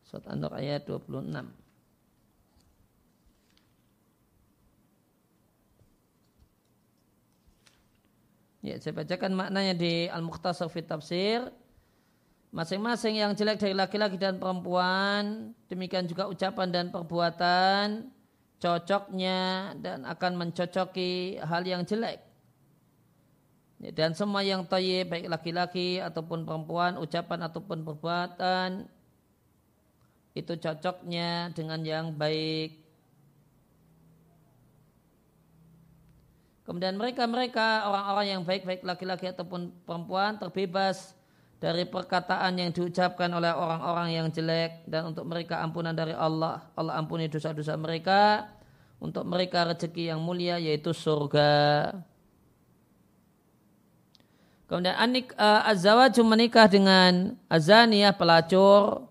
Surat 0.07 0.31
An-Nur 0.31 0.55
ayat 0.55 0.87
26. 0.87 1.62
Ya, 8.63 8.79
saya 8.79 8.95
bacakan 8.95 9.35
maknanya 9.35 9.75
di 9.75 10.07
Al-Mukhtasar 10.07 10.71
Fit 10.71 10.87
Tafsir. 10.87 11.51
Masing-masing 12.55 13.19
yang 13.19 13.35
jelek 13.35 13.59
dari 13.59 13.75
laki-laki 13.75 14.15
dan 14.15 14.39
perempuan, 14.39 15.51
demikian 15.67 16.07
juga 16.07 16.31
ucapan 16.31 16.71
dan 16.71 16.85
perbuatan, 16.87 18.07
cocoknya 18.63 19.73
dan 19.83 20.07
akan 20.07 20.31
mencocoki 20.39 21.43
hal 21.43 21.67
yang 21.67 21.83
jelek. 21.83 22.23
Ya, 23.83 23.91
dan 23.91 24.15
semua 24.15 24.47
yang 24.47 24.63
toye 24.63 25.03
baik 25.03 25.27
laki-laki 25.27 25.99
ataupun 25.99 26.47
perempuan, 26.47 26.95
ucapan 26.95 27.43
ataupun 27.51 27.83
perbuatan, 27.83 28.87
itu 30.39 30.53
cocoknya 30.55 31.51
dengan 31.51 31.83
yang 31.83 32.15
baik. 32.15 32.79
Kemudian 36.63 36.95
mereka-mereka 36.95 37.91
orang-orang 37.91 38.25
yang 38.39 38.41
baik-baik 38.47 38.87
laki-laki 38.87 39.27
ataupun 39.27 39.75
perempuan 39.83 40.39
terbebas 40.39 41.11
dari 41.59 41.83
perkataan 41.83 42.59
yang 42.59 42.71
diucapkan 42.71 43.27
oleh 43.31 43.51
orang-orang 43.51 44.15
yang 44.15 44.27
jelek 44.31 44.83
dan 44.87 45.11
untuk 45.11 45.27
mereka 45.27 45.59
ampunan 45.59 45.91
dari 45.91 46.15
Allah. 46.15 46.63
Allah 46.75 46.99
ampuni 46.99 47.27
dosa-dosa 47.27 47.75
mereka. 47.75 48.47
Untuk 49.03 49.27
mereka 49.27 49.67
rezeki 49.67 50.15
yang 50.15 50.23
mulia 50.23 50.55
yaitu 50.55 50.95
surga. 50.95 51.91
Kemudian 54.67 54.95
anik 54.95 55.35
uh, 55.35 55.67
azawaju 55.67 56.21
menikah 56.23 56.71
dengan 56.71 57.35
azaniyah 57.51 58.15
pelacur 58.15 59.05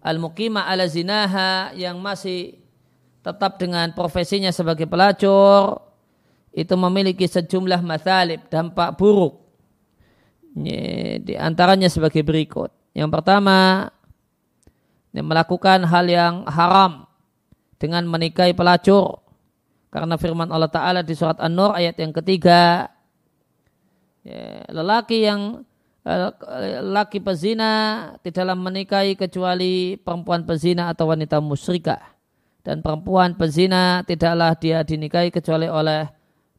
al-muqimah 0.00 0.64
ala 0.64 0.86
zinaha 0.86 1.74
yang 1.76 1.98
masih 1.98 2.56
tetap 3.20 3.60
dengan 3.60 3.92
profesinya 3.92 4.48
sebagai 4.48 4.88
pelacur 4.88 5.83
itu 6.54 6.74
memiliki 6.78 7.26
sejumlah 7.26 7.82
mathalib 7.82 8.46
dampak 8.46 8.94
buruk. 8.94 9.42
Di 10.54 11.34
antaranya 11.34 11.90
sebagai 11.90 12.22
berikut. 12.22 12.70
Yang 12.94 13.10
pertama 13.10 13.90
melakukan 15.10 15.82
hal 15.82 16.06
yang 16.06 16.46
haram 16.46 17.10
dengan 17.82 18.06
menikahi 18.06 18.54
pelacur. 18.54 19.18
Karena 19.90 20.14
firman 20.14 20.50
Allah 20.54 20.70
Ta'ala 20.70 21.02
di 21.02 21.14
surat 21.18 21.42
An-Nur 21.42 21.74
ayat 21.74 21.98
yang 21.98 22.14
ketiga 22.14 22.86
lelaki 24.70 25.26
yang 25.26 25.66
laki 26.86 27.18
pezina 27.18 28.14
tidaklah 28.22 28.54
menikahi 28.54 29.18
kecuali 29.18 29.98
perempuan 29.98 30.46
pezina 30.46 30.94
atau 30.94 31.10
wanita 31.10 31.42
musyrikah. 31.42 32.14
Dan 32.62 32.78
perempuan 32.78 33.34
pezina 33.34 34.06
tidaklah 34.06 34.54
dia 34.54 34.86
dinikahi 34.86 35.34
kecuali 35.34 35.66
oleh 35.66 36.13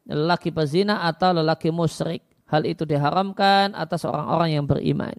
laki 0.06 0.54
pezina 0.54 1.02
atau 1.04 1.34
lelaki 1.34 1.74
musyrik. 1.74 2.22
Hal 2.46 2.62
itu 2.62 2.86
diharamkan 2.86 3.74
atas 3.74 4.06
orang-orang 4.06 4.54
yang 4.54 4.64
beriman. 4.70 5.18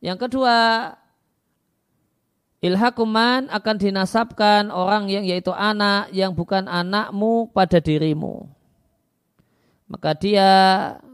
Yang 0.00 0.24
kedua, 0.24 0.56
ilhakuman 2.64 3.52
akan 3.52 3.76
dinasabkan 3.76 4.72
orang 4.72 5.12
yang 5.12 5.28
yaitu 5.28 5.52
anak 5.52 6.08
yang 6.16 6.32
bukan 6.32 6.64
anakmu 6.64 7.52
pada 7.52 7.76
dirimu. 7.76 8.48
Maka 9.88 10.16
dia 10.16 10.50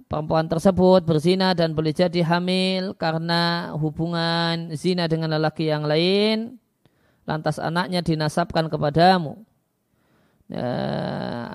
perempuan 0.06 0.46
tersebut 0.46 1.02
berzina 1.02 1.58
dan 1.58 1.74
boleh 1.74 1.90
jadi 1.90 2.22
hamil 2.22 2.94
karena 2.94 3.74
hubungan 3.74 4.70
zina 4.78 5.10
dengan 5.10 5.34
lelaki 5.34 5.70
yang 5.70 5.86
lain, 5.86 6.58
lantas 7.26 7.58
anaknya 7.58 7.98
dinasabkan 7.98 8.70
kepadamu. 8.70 9.42
Ya, 10.44 10.60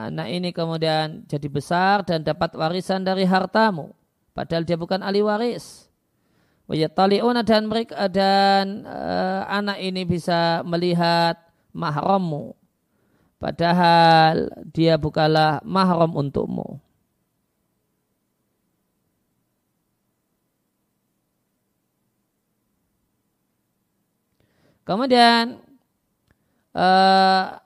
anak 0.09 0.27
ini 0.33 0.49
kemudian 0.49 1.21
jadi 1.29 1.45
besar 1.45 2.01
dan 2.01 2.25
dapat 2.25 2.57
warisan 2.57 3.05
dari 3.05 3.21
hartamu, 3.21 3.93
padahal 4.33 4.65
dia 4.65 4.81
bukan 4.81 5.05
ahli 5.05 5.21
waris. 5.21 5.85
Wajataliuna 6.65 7.45
dan 7.45 7.69
mereka 7.69 8.09
dan 8.09 8.85
uh, 8.89 9.45
anak 9.45 9.77
ini 9.77 10.05
bisa 10.09 10.65
melihat 10.65 11.37
mahrammu, 11.69 12.57
padahal 13.37 14.49
dia 14.73 14.97
bukanlah 14.97 15.61
mahram 15.61 16.13
untukmu. 16.17 16.81
Kemudian 24.81 25.61
uh, 26.73 27.61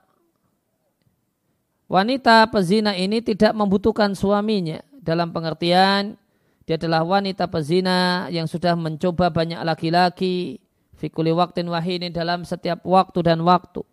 wanita 1.93 2.49
pezina 2.49 2.97
ini 2.97 3.21
tidak 3.21 3.53
membutuhkan 3.53 4.17
suaminya 4.17 4.81
dalam 4.97 5.29
pengertian 5.29 6.17
dia 6.63 6.79
adalah 6.79 7.03
wanita 7.03 7.51
pezina 7.51 8.31
yang 8.31 8.47
sudah 8.47 8.73
mencoba 8.79 9.27
banyak 9.27 9.59
laki-laki 9.67 10.63
fikuli 10.95 11.35
waktin 11.35 11.67
wahini 11.67 12.07
dalam 12.07 12.47
setiap 12.47 12.79
waktu 12.87 13.19
dan 13.19 13.43
waktu. 13.43 13.83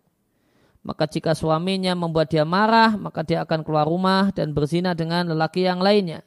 Maka 0.81 1.05
jika 1.05 1.35
suaminya 1.35 1.93
membuat 1.93 2.31
dia 2.31 2.47
marah, 2.47 2.95
maka 2.95 3.27
dia 3.27 3.43
akan 3.43 3.61
keluar 3.67 3.85
rumah 3.85 4.31
dan 4.31 4.55
berzina 4.55 4.95
dengan 4.95 5.29
lelaki 5.29 5.67
yang 5.67 5.83
lainnya. 5.83 6.23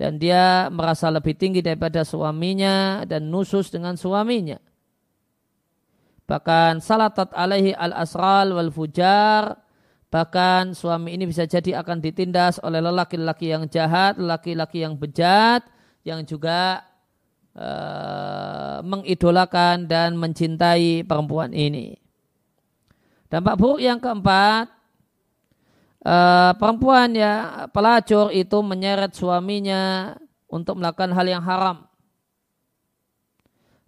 Dan 0.00 0.16
dia 0.16 0.72
merasa 0.72 1.12
lebih 1.12 1.36
tinggi 1.36 1.60
daripada 1.60 2.00
suaminya 2.00 3.04
dan 3.04 3.28
nusus 3.28 3.68
dengan 3.68 4.00
suaminya. 4.00 4.56
Bahkan 6.24 6.80
salatat 6.80 7.36
alaihi 7.36 7.76
al-asral 7.76 8.56
wal 8.56 8.72
fujar. 8.72 9.59
Bahkan 10.10 10.74
suami 10.74 11.14
ini 11.14 11.30
bisa 11.30 11.46
jadi 11.46 11.78
akan 11.78 12.02
ditindas 12.02 12.58
oleh 12.66 12.82
lelaki-lelaki 12.82 13.54
yang 13.54 13.70
jahat, 13.70 14.18
lelaki-lelaki 14.18 14.82
yang 14.82 14.98
bejat, 14.98 15.62
yang 16.02 16.26
juga 16.26 16.82
uh, 17.54 18.82
mengidolakan 18.82 19.86
dan 19.86 20.18
mencintai 20.18 21.06
perempuan 21.06 21.54
ini. 21.54 21.94
Dampak 23.30 23.54
buruk 23.54 23.78
yang 23.78 24.02
keempat, 24.02 24.66
uh, 26.02 26.52
perempuan 26.58 27.14
ya 27.14 27.66
pelacur 27.70 28.34
itu 28.34 28.58
menyeret 28.66 29.14
suaminya 29.14 30.18
untuk 30.50 30.82
melakukan 30.82 31.14
hal 31.14 31.26
yang 31.30 31.44
haram 31.46 31.86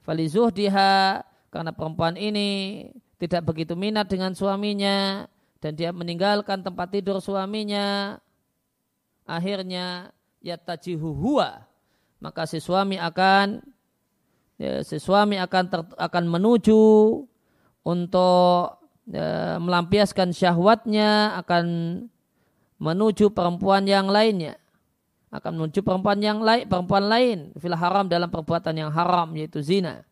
falizuh 0.03 0.51
diha 0.51 1.23
karena 1.49 1.71
perempuan 1.71 2.19
ini 2.19 2.91
tidak 3.19 3.47
begitu 3.47 3.79
minat 3.79 4.11
dengan 4.11 4.35
suaminya 4.35 5.27
dan 5.63 5.79
dia 5.79 5.95
meninggalkan 5.95 6.67
tempat 6.67 6.91
tidur 6.91 7.23
suaminya. 7.23 8.19
Akhirnya 9.23 10.11
yatajihu 10.43 11.15
huwa. 11.15 11.63
Maka 12.19 12.51
si 12.51 12.59
suami 12.59 12.99
akan 12.99 13.63
ya, 14.59 14.83
si 14.83 14.99
suami 14.99 15.39
akan 15.39 15.65
ter, 15.71 15.81
akan 15.95 16.25
menuju 16.27 16.83
untuk 17.87 18.83
ya, 19.07 19.63
melampiaskan 19.63 20.35
syahwatnya 20.35 21.39
akan 21.47 21.65
menuju 22.83 23.31
perempuan 23.31 23.87
yang 23.87 24.11
lainnya. 24.11 24.59
Akan 25.31 25.57
menuju 25.57 25.87
perempuan 25.87 26.19
yang 26.19 26.43
lain 26.43 26.67
perempuan 26.67 27.07
lain. 27.07 27.39
Fil 27.63 27.79
haram 27.79 28.11
dalam 28.11 28.29
perbuatan 28.29 28.75
yang 28.75 28.91
haram 28.91 29.31
yaitu 29.39 29.63
zina 29.63 30.03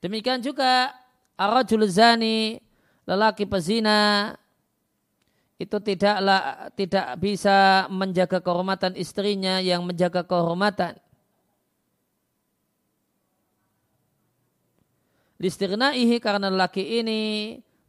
demikian 0.00 0.40
juga 0.40 0.92
arajul 1.36 1.88
zani 1.88 2.60
lelaki 3.08 3.48
pezina 3.48 4.32
itu 5.60 5.76
tidaklah 5.76 6.72
tidak 6.72 7.20
bisa 7.20 7.84
menjaga 7.92 8.40
kehormatan 8.40 8.96
istrinya 8.96 9.60
yang 9.60 9.84
menjaga 9.84 10.24
kehormatan. 10.24 10.96
Listirnaihi 15.40 16.16
karena 16.20 16.48
lelaki 16.52 17.00
ini 17.00 17.20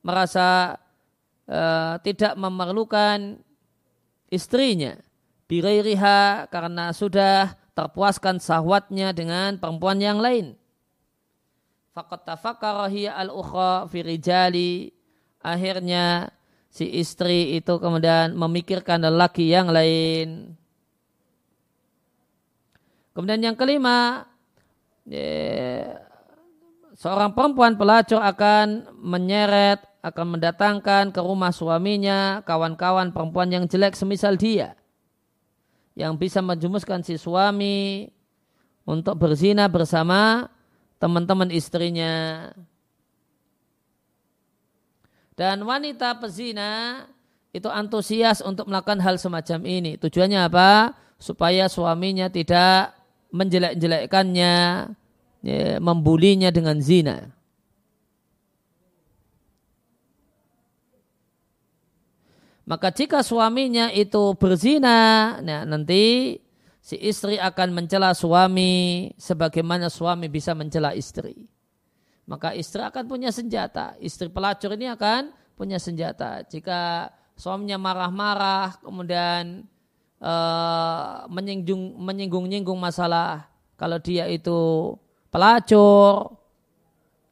merasa 0.03 0.79
uh, 1.47 1.95
tidak 2.03 2.35
memerlukan 2.35 3.39
istrinya. 4.27 4.99
Birairiha 5.51 6.47
karena 6.47 6.95
sudah 6.95 7.55
terpuaskan 7.75 8.39
sahwatnya 8.39 9.11
dengan 9.11 9.59
perempuan 9.59 9.99
yang 9.99 10.19
lain. 10.23 10.59
Fakat 11.91 12.23
tafakara 12.23 12.87
al-ukhra 12.87 13.83
firijali. 13.91 14.95
Akhirnya 15.43 16.31
si 16.71 16.87
istri 16.87 17.59
itu 17.59 17.75
kemudian 17.81 18.31
memikirkan 18.37 19.03
lelaki 19.03 19.51
yang 19.51 19.67
lain. 19.67 20.55
Kemudian 23.11 23.43
yang 23.43 23.57
kelima, 23.59 24.23
seorang 26.95 27.35
perempuan 27.35 27.75
pelacur 27.75 28.23
akan 28.23 28.87
menyeret, 28.95 29.83
akan 29.99 30.39
mendatangkan 30.39 31.11
ke 31.11 31.19
rumah 31.19 31.51
suaminya 31.51 32.39
kawan-kawan 32.47 33.11
perempuan 33.11 33.51
yang 33.51 33.65
jelek 33.67 33.99
semisal 33.99 34.39
dia. 34.39 34.79
Yang 35.91 36.23
bisa 36.23 36.39
menjumuskan 36.39 37.03
si 37.03 37.19
suami 37.19 38.07
untuk 38.87 39.19
berzina 39.19 39.67
bersama 39.67 40.47
teman-teman 41.01 41.49
istrinya. 41.49 42.13
Dan 45.33 45.65
wanita 45.65 46.21
pezina 46.21 47.03
itu 47.49 47.65
antusias 47.65 48.45
untuk 48.45 48.69
melakukan 48.69 49.01
hal 49.01 49.17
semacam 49.17 49.65
ini. 49.65 49.97
Tujuannya 49.97 50.45
apa? 50.45 50.93
Supaya 51.17 51.65
suaminya 51.65 52.29
tidak 52.29 52.93
menjelek-jelekkannya, 53.33 54.53
ya, 55.41 55.81
membulinya 55.81 56.53
dengan 56.53 56.77
zina. 56.77 57.33
Maka 62.61 62.93
jika 62.93 63.25
suaminya 63.25 63.89
itu 63.89 64.37
berzina, 64.37 65.41
nah 65.41 65.65
nanti 65.65 66.37
si 66.91 66.99
istri 66.99 67.39
akan 67.39 67.71
mencela 67.71 68.11
suami 68.11 69.07
sebagaimana 69.15 69.87
suami 69.87 70.27
bisa 70.27 70.51
mencela 70.51 70.91
istri 70.91 71.47
maka 72.31 72.55
istri 72.55 72.79
akan 72.79 73.11
punya 73.11 73.27
senjata. 73.27 73.99
Istri 73.99 74.31
pelacur 74.31 74.71
ini 74.79 74.87
akan 74.87 75.35
punya 75.59 75.75
senjata. 75.81 76.47
Jika 76.47 77.11
suaminya 77.35 77.75
marah-marah, 77.75 78.79
kemudian 78.79 79.67
uh, 80.23 81.27
menyinggung 81.27 81.99
menyinggung-nyinggung 81.99 82.79
masalah 82.79 83.51
kalau 83.75 83.99
dia 83.99 84.31
itu 84.31 84.93
pelacur, 85.27 86.39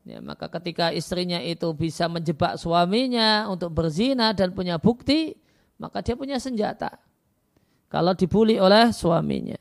ya, 0.04 0.20
maka 0.20 0.52
ketika 0.60 0.92
istrinya 0.92 1.40
itu 1.40 1.72
bisa 1.72 2.12
menjebak 2.12 2.60
suaminya 2.60 3.48
untuk 3.48 3.72
berzina 3.72 4.36
dan 4.36 4.52
punya 4.52 4.76
bukti, 4.82 5.38
maka 5.80 6.04
dia 6.04 6.20
punya 6.20 6.42
senjata. 6.44 7.00
Kalau 7.90 8.14
dibully 8.14 8.62
oleh 8.62 8.94
suaminya. 8.94 9.58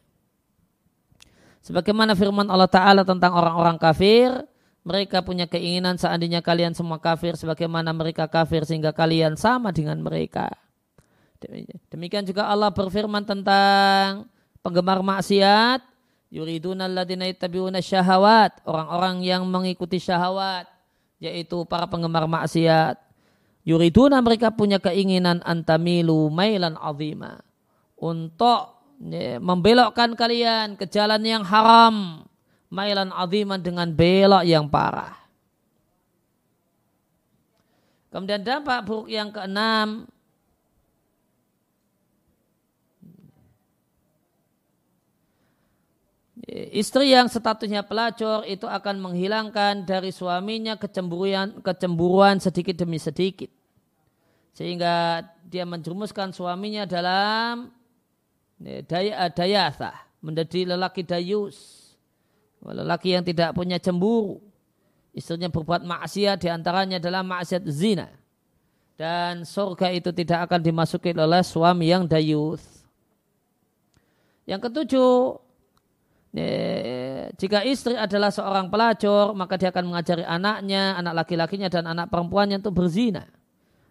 Sebagaimana 1.64 2.12
firman 2.12 2.48
Allah 2.48 2.68
Ta'ala 2.68 3.02
tentang 3.04 3.32
orang-orang 3.32 3.80
kafir, 3.80 4.32
mereka 4.84 5.24
punya 5.24 5.48
keinginan 5.48 5.96
seandainya 5.96 6.44
kalian 6.44 6.72
semua 6.72 7.00
kafir 7.00 7.36
sebagaimana 7.36 7.92
mereka 7.92 8.28
kafir 8.28 8.64
sehingga 8.64 8.92
kalian 8.92 9.36
sama 9.36 9.72
dengan 9.72 10.00
mereka. 10.00 10.48
Demikian 11.92 12.24
juga 12.24 12.48
Allah 12.48 12.72
berfirman 12.72 13.24
tentang 13.24 14.28
penggemar 14.60 15.00
maksiat, 15.04 15.84
yuriduna 16.32 16.88
alladziina 16.88 17.28
yattabi'una 17.32 17.80
syahawat, 17.80 18.64
orang-orang 18.64 19.24
yang 19.24 19.44
mengikuti 19.44 20.00
syahwat, 20.00 20.68
yaitu 21.20 21.64
para 21.68 21.88
penggemar 21.88 22.24
maksiat. 22.28 22.96
Yuriduna 23.68 24.24
mereka 24.24 24.48
punya 24.52 24.80
keinginan 24.80 25.44
antamilu 25.44 26.32
mailan 26.32 26.80
azima 26.80 27.44
untuk 27.98 28.78
ya, 29.02 29.42
membelokkan 29.42 30.14
kalian 30.14 30.78
ke 30.78 30.86
jalan 30.86 31.22
yang 31.22 31.42
haram 31.42 32.26
mailan 32.70 33.10
aziman 33.12 33.60
dengan 33.60 33.90
belok 33.90 34.44
yang 34.46 34.66
parah. 34.70 35.16
Kemudian 38.08 38.40
dampak 38.40 38.88
buruk 38.88 39.08
yang 39.12 39.28
keenam 39.28 40.08
Istri 46.48 47.12
yang 47.12 47.28
statusnya 47.28 47.84
pelacur 47.84 48.40
itu 48.48 48.64
akan 48.64 49.04
menghilangkan 49.04 49.84
dari 49.84 50.08
suaminya 50.08 50.80
kecemburuan, 50.80 51.60
kecemburuan 51.60 52.40
sedikit 52.40 52.72
demi 52.72 52.96
sedikit. 52.96 53.52
Sehingga 54.56 55.28
dia 55.44 55.68
menjerumuskan 55.68 56.32
suaminya 56.32 56.88
dalam 56.88 57.68
daya 58.60 59.30
dayasa, 59.30 59.94
menjadi 60.22 60.74
lelaki 60.74 61.06
dayus. 61.06 61.86
Lelaki 62.58 63.14
yang 63.14 63.22
tidak 63.22 63.54
punya 63.54 63.78
cemburu. 63.78 64.42
Istrinya 65.14 65.46
berbuat 65.46 65.86
maksiat 65.86 66.42
di 66.42 66.50
antaranya 66.50 66.98
adalah 66.98 67.22
maksiat 67.22 67.62
zina. 67.70 68.10
Dan 68.98 69.46
surga 69.46 69.94
itu 69.94 70.10
tidak 70.10 70.50
akan 70.50 70.58
dimasuki 70.58 71.14
oleh 71.14 71.42
suami 71.46 71.86
yang 71.86 72.02
dayuth 72.02 72.78
yang 74.48 74.64
ketujuh 74.64 75.36
jika 77.36 77.58
istri 77.68 77.92
adalah 78.00 78.32
seorang 78.32 78.72
pelacur 78.72 79.36
maka 79.36 79.60
dia 79.60 79.68
akan 79.68 79.92
mengajari 79.92 80.24
anaknya 80.24 80.96
anak 80.96 81.24
laki-lakinya 81.24 81.68
dan 81.68 81.84
anak 81.84 82.08
perempuannya 82.08 82.64
untuk 82.64 82.80
berzina. 82.80 83.28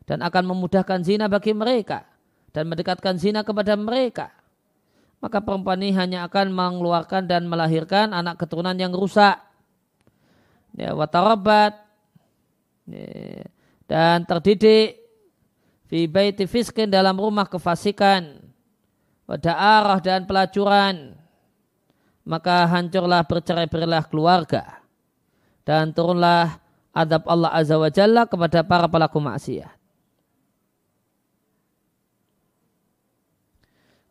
Dan 0.08 0.24
akan 0.24 0.56
memudahkan 0.56 1.04
zina 1.04 1.28
bagi 1.28 1.52
mereka 1.52 2.08
dan 2.56 2.72
mendekatkan 2.72 3.20
zina 3.20 3.44
kepada 3.44 3.76
mereka 3.76 4.32
maka 5.18 5.42
perempuan 5.42 5.82
ini 5.82 5.94
hanya 5.98 6.30
akan 6.30 6.54
mengeluarkan 6.54 7.26
dan 7.26 7.50
melahirkan 7.50 8.14
anak 8.14 8.38
keturunan 8.38 8.78
yang 8.78 8.94
rusak. 8.94 9.42
Ya, 10.78 10.94
watarabat 10.94 11.74
ya, 12.86 13.50
dan 13.90 14.28
terdidik 14.30 15.02
fi 15.88 16.06
baiti 16.06 16.46
fiskin 16.46 16.92
dalam 16.92 17.18
rumah 17.18 17.50
kefasikan 17.50 18.44
arah 19.28 20.00
dan 20.00 20.24
pelacuran 20.24 21.18
maka 22.28 22.68
hancurlah 22.68 23.24
bercerai-berailah 23.24 24.04
keluarga 24.12 24.84
dan 25.64 25.96
turunlah 25.96 26.60
adab 26.92 27.24
Allah 27.26 27.52
Azza 27.56 27.80
wa 27.80 27.92
Jalla 27.92 28.28
kepada 28.28 28.64
para 28.68 28.88
pelaku 28.92 29.20
maksiat. 29.24 29.77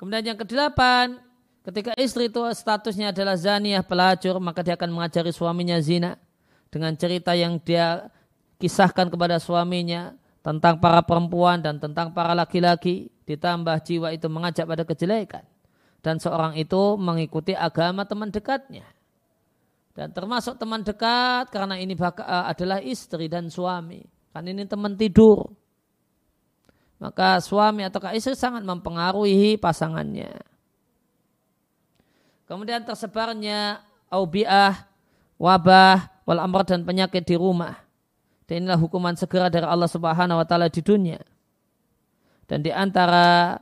Kemudian 0.07 0.23
yang 0.23 0.38
kedelapan, 0.38 1.19
ketika 1.66 1.90
istri 1.99 2.31
itu 2.31 2.38
statusnya 2.38 3.11
adalah 3.11 3.35
zaniah 3.35 3.83
pelacur, 3.83 4.38
maka 4.38 4.62
dia 4.62 4.79
akan 4.79 4.95
mengajari 4.95 5.35
suaminya 5.35 5.83
zina 5.83 6.14
dengan 6.71 6.95
cerita 6.95 7.35
yang 7.35 7.59
dia 7.59 8.07
kisahkan 8.62 9.11
kepada 9.11 9.42
suaminya 9.42 10.14
tentang 10.47 10.79
para 10.79 11.03
perempuan 11.03 11.59
dan 11.59 11.83
tentang 11.83 12.14
para 12.14 12.38
laki-laki, 12.38 13.11
ditambah 13.27 13.83
jiwa 13.83 14.14
itu 14.14 14.31
mengajak 14.31 14.62
pada 14.62 14.87
kejelekan. 14.87 15.42
Dan 15.99 16.23
seorang 16.23 16.55
itu 16.55 16.95
mengikuti 16.95 17.59
agama 17.59 18.07
teman 18.07 18.31
dekatnya. 18.31 18.87
Dan 19.90 20.14
termasuk 20.14 20.55
teman 20.55 20.87
dekat 20.87 21.51
karena 21.51 21.83
ini 21.83 21.99
adalah 22.47 22.79
istri 22.79 23.27
dan 23.27 23.51
suami. 23.51 24.07
Kan 24.31 24.47
ini 24.47 24.71
teman 24.71 24.95
tidur 24.95 25.51
maka 26.96 27.40
suami 27.44 27.85
atau 27.85 28.00
istri 28.12 28.32
sangat 28.32 28.64
mempengaruhi 28.64 29.61
pasangannya. 29.61 30.32
Kemudian 32.46 32.87
tersebarnya 32.87 33.82
aubiah, 34.09 34.87
wabah, 35.37 36.09
wal 36.24 36.40
amr 36.40 36.62
dan 36.64 36.87
penyakit 36.87 37.26
di 37.26 37.37
rumah. 37.37 37.76
Dan 38.46 38.64
inilah 38.64 38.78
hukuman 38.78 39.18
segera 39.18 39.50
dari 39.50 39.66
Allah 39.66 39.90
Subhanahu 39.90 40.38
wa 40.38 40.46
taala 40.46 40.70
di 40.70 40.78
dunia. 40.78 41.18
Dan 42.46 42.62
di 42.62 42.70
antara 42.70 43.59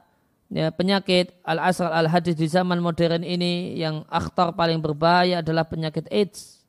ya, 0.53 0.69
penyakit 0.69 1.33
al-asr 1.41 1.89
al-hadis 1.89 2.37
di 2.37 2.45
zaman 2.45 2.85
modern 2.85 3.25
ini 3.25 3.81
yang 3.81 4.05
akhtar 4.13 4.53
paling 4.53 4.85
berbahaya 4.85 5.41
adalah 5.41 5.65
penyakit 5.65 6.05
AIDS. 6.13 6.61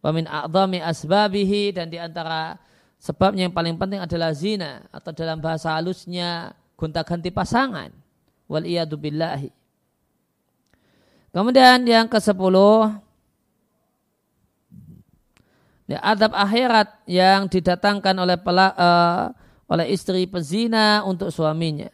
Wa 0.00 0.10
min 0.10 0.24
a'zami 0.24 0.80
asbabihi 0.80 1.76
dan 1.76 1.92
di 1.92 2.00
antara 2.00 2.56
sebabnya 3.02 3.50
yang 3.50 3.54
paling 3.54 3.74
penting 3.74 3.98
adalah 3.98 4.30
zina 4.30 4.86
atau 4.94 5.10
dalam 5.10 5.42
bahasa 5.42 5.74
halusnya 5.74 6.54
gonta-ganti 6.78 7.34
pasangan. 7.34 7.90
Wal 8.46 8.62
billahi. 8.94 9.50
Kemudian 11.32 11.82
yang 11.88 12.06
ke-10 12.06 12.56
ya, 15.88 15.98
adab 16.04 16.36
akhirat 16.36 16.88
yang 17.08 17.48
didatangkan 17.48 18.14
oleh 18.20 18.36
pela, 18.36 18.68
uh, 18.76 19.24
oleh 19.66 19.88
istri 19.96 20.28
pezina 20.28 21.00
untuk 21.08 21.32
suaminya. 21.32 21.88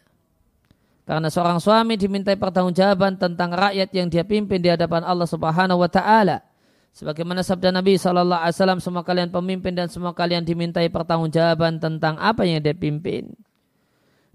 Karena 1.07 1.31
seorang 1.31 1.57
suami 1.57 1.97
dimintai 1.97 2.37
pertanggungjawaban 2.37 3.17
tentang 3.17 3.49
rakyat 3.55 3.89
yang 3.95 4.11
dia 4.11 4.21
pimpin 4.21 4.61
di 4.61 4.69
hadapan 4.69 5.01
Allah 5.01 5.25
Subhanahu 5.25 5.81
wa 5.81 5.89
taala. 5.89 6.48
Sebagaimana 6.93 7.45
sabda 7.45 7.69
Nabi 7.69 7.95
sallallahu 7.95 8.41
alaihi 8.41 8.55
wasallam 8.57 8.81
semua 8.81 9.05
kalian 9.05 9.29
pemimpin 9.29 9.71
dan 9.77 9.87
semua 9.87 10.11
kalian 10.11 10.41
dimintai 10.43 10.89
pertanggungjawaban 10.89 11.77
tentang 11.77 12.17
apa 12.17 12.43
yang 12.43 12.59
dia 12.59 12.73
pimpin. 12.75 13.29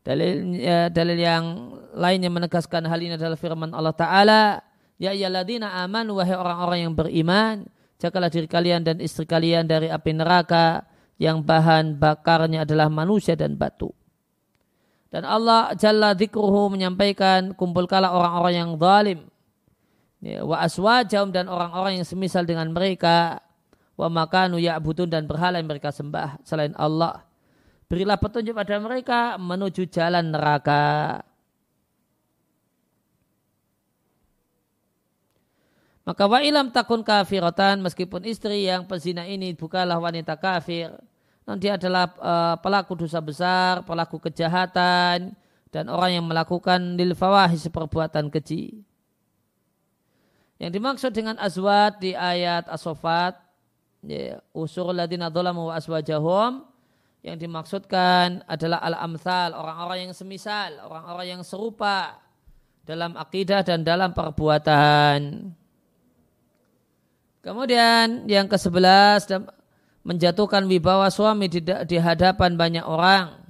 Dalil 0.04 0.60
ya, 0.60 0.92
dalil 0.92 1.16
yang 1.16 1.44
lainnya 1.96 2.28
menegaskan 2.28 2.84
hal 2.84 3.00
ini 3.00 3.16
adalah 3.16 3.40
firman 3.40 3.72
Allah 3.72 3.96
taala, 3.96 4.42
"Ya 5.00 5.16
ayyuhalladzina 5.16 5.80
amanu 5.80 6.20
wahai 6.20 6.36
orang-orang 6.36 6.78
yang 6.88 6.92
beriman, 6.92 7.64
jagalah 7.96 8.28
diri 8.28 8.44
kalian 8.44 8.84
dan 8.84 9.00
istri 9.00 9.24
kalian 9.24 9.64
dari 9.64 9.88
api 9.88 10.12
neraka 10.12 10.84
yang 11.16 11.40
bahan 11.40 11.96
bakarnya 11.96 12.68
adalah 12.68 12.92
manusia 12.92 13.32
dan 13.32 13.56
batu." 13.56 13.90
Dan 15.08 15.24
Allah 15.24 15.72
Jalla 15.78 16.10
Dikruhu 16.12 16.74
menyampaikan 16.74 17.54
kumpulkanlah 17.54 18.12
orang-orang 18.12 18.54
yang 18.54 18.70
zalim. 18.76 19.18
Ya, 20.24 20.40
wa 20.40 20.56
aswajam 20.64 21.28
dan 21.28 21.52
orang-orang 21.52 22.00
yang 22.00 22.08
semisal 22.08 22.48
dengan 22.48 22.72
mereka. 22.72 23.44
Wa 23.92 24.08
makanu 24.08 24.56
ya'budun 24.56 25.12
dan 25.12 25.28
berhala 25.28 25.60
yang 25.60 25.68
mereka 25.68 25.92
sembah 25.92 26.40
selain 26.40 26.72
Allah. 26.80 27.28
Berilah 27.92 28.16
petunjuk 28.16 28.56
pada 28.56 28.80
mereka 28.80 29.36
menuju 29.36 29.84
jalan 29.92 30.32
neraka. 30.32 31.20
Maka 36.08 36.24
wa 36.24 36.40
ilam 36.40 36.72
takun 36.72 37.04
kafiratan 37.04 37.84
meskipun 37.84 38.24
istri 38.24 38.64
yang 38.64 38.88
pezina 38.88 39.28
ini 39.28 39.52
bukanlah 39.56 39.96
wanita 39.96 40.36
kafir 40.36 40.92
nanti 41.48 41.68
adalah 41.68 42.12
uh, 42.20 42.56
pelaku 42.60 42.96
dosa 42.96 43.20
besar, 43.20 43.84
pelaku 43.84 44.20
kejahatan, 44.20 45.36
dan 45.68 45.84
orang 45.88 46.20
yang 46.20 46.24
melakukan 46.24 46.96
lil 46.96 47.12
fawahis 47.12 47.68
perbuatan 47.68 48.32
keji. 48.32 48.84
Yang 50.58 50.70
dimaksud 50.78 51.10
dengan 51.10 51.36
azwat 51.38 51.98
di 51.98 52.14
ayat 52.14 52.70
asofat, 52.70 53.34
ya, 54.06 54.38
usur 54.54 54.94
ladina 54.94 55.28
dholamu 55.28 55.70
wa 55.70 55.74
aswajahum, 55.74 56.62
yang 57.24 57.40
dimaksudkan 57.40 58.44
adalah 58.44 58.84
al-amthal, 58.84 59.56
orang-orang 59.56 60.08
yang 60.08 60.14
semisal, 60.14 60.76
orang-orang 60.84 61.26
yang 61.38 61.42
serupa 61.42 62.20
dalam 62.84 63.16
akidah 63.16 63.64
dan 63.64 63.80
dalam 63.80 64.12
perbuatan. 64.12 65.48
Kemudian 67.40 68.28
yang 68.28 68.44
ke-11 68.48 69.40
menjatuhkan 70.04 70.68
wibawa 70.68 71.08
suami 71.08 71.48
di, 71.48 71.64
di 71.64 71.96
hadapan 71.96 72.56
banyak 72.60 72.84
orang. 72.84 73.40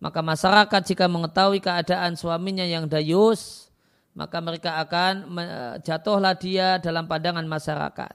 Maka 0.00 0.20
masyarakat 0.20 0.80
jika 0.84 1.08
mengetahui 1.08 1.60
keadaan 1.60 2.16
suaminya 2.16 2.64
yang 2.64 2.88
dayus, 2.88 3.63
maka 4.14 4.38
mereka 4.38 4.78
akan 4.78 5.26
jatuhlah 5.82 6.38
dia 6.38 6.78
dalam 6.78 7.10
pandangan 7.10 7.44
masyarakat. 7.44 8.14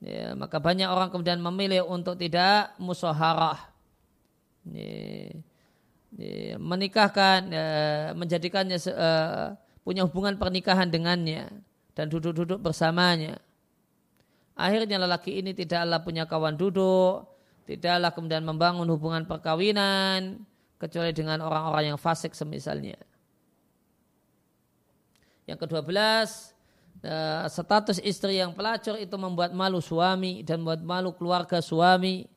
Ya, 0.00 0.32
maka 0.32 0.56
banyak 0.56 0.88
orang 0.88 1.12
kemudian 1.12 1.40
memilih 1.40 1.84
untuk 1.84 2.16
tidak 2.16 2.72
musaharah. 2.80 3.60
Ya, 4.68 5.32
ya, 6.16 6.56
menikahkan, 6.56 7.40
ya, 7.52 7.68
menjadikannya 8.16 8.80
uh, 8.92 9.56
punya 9.84 10.04
hubungan 10.04 10.36
pernikahan 10.36 10.88
dengannya 10.88 11.48
dan 11.96 12.08
duduk-duduk 12.08 12.60
bersamanya. 12.60 13.40
Akhirnya 14.56 15.00
lelaki 15.00 15.40
ini 15.40 15.56
tidaklah 15.56 16.04
punya 16.04 16.28
kawan 16.28 16.56
duduk, 16.56 17.24
tidaklah 17.64 18.12
kemudian 18.12 18.44
membangun 18.44 18.88
hubungan 18.92 19.24
perkawinan, 19.24 20.44
kecuali 20.80 21.12
dengan 21.16 21.44
orang-orang 21.44 21.92
yang 21.96 22.00
fasik 22.00 22.36
semisalnya. 22.36 22.96
Yang 25.50 25.66
kedua 25.66 25.82
belas, 25.82 26.54
eh, 27.02 27.44
status 27.50 27.98
istri 28.06 28.38
yang 28.38 28.54
pelacur 28.54 28.94
itu 28.94 29.18
membuat 29.18 29.50
malu 29.50 29.82
suami 29.82 30.46
dan 30.46 30.62
membuat 30.62 30.86
malu 30.86 31.10
keluarga 31.10 31.58
suami. 31.58 32.30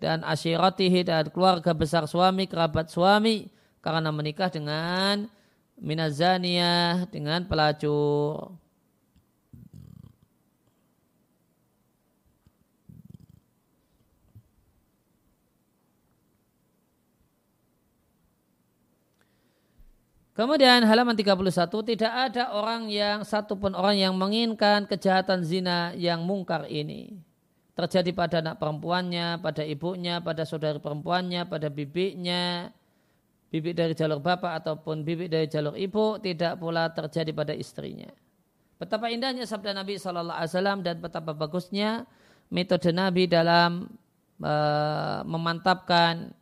Dan 0.00 0.24
asyiratihi 0.24 1.04
dan 1.04 1.28
keluarga 1.28 1.76
besar 1.76 2.08
suami, 2.08 2.48
kerabat 2.48 2.88
suami 2.88 3.52
karena 3.84 4.08
menikah 4.08 4.48
dengan 4.48 5.28
minazaniyah 5.76 7.10
dengan 7.12 7.44
pelacur. 7.44 8.63
Kemudian 20.34 20.82
halaman 20.82 21.14
31 21.14 21.70
tidak 21.94 22.10
ada 22.10 22.50
orang 22.50 22.90
yang 22.90 23.22
satupun 23.22 23.70
orang 23.70 23.94
yang 23.94 24.18
menginginkan 24.18 24.82
kejahatan 24.82 25.46
zina 25.46 25.94
yang 25.94 26.26
mungkar 26.26 26.66
ini 26.66 27.14
terjadi 27.78 28.10
pada 28.10 28.42
anak 28.42 28.58
perempuannya, 28.58 29.38
pada 29.38 29.62
ibunya, 29.62 30.18
pada 30.18 30.42
saudari 30.42 30.82
perempuannya, 30.82 31.46
pada 31.46 31.70
bibiknya, 31.70 32.74
bibik 33.54 33.78
dari 33.78 33.94
jalur 33.94 34.18
bapak 34.18 34.58
ataupun 34.58 35.06
bibik 35.06 35.30
dari 35.30 35.46
jalur 35.46 35.78
ibu 35.78 36.18
tidak 36.18 36.58
pula 36.58 36.90
terjadi 36.90 37.30
pada 37.30 37.54
istrinya. 37.54 38.10
Betapa 38.74 39.14
indahnya 39.14 39.46
sabda 39.46 39.70
Nabi 39.70 40.02
Shallallahu 40.02 40.34
Alaihi 40.34 40.50
Wasallam 40.50 40.78
dan 40.82 40.98
betapa 40.98 41.30
bagusnya 41.30 42.10
metode 42.50 42.90
Nabi 42.90 43.30
dalam 43.30 43.86
uh, 44.42 45.22
memantapkan 45.22 46.34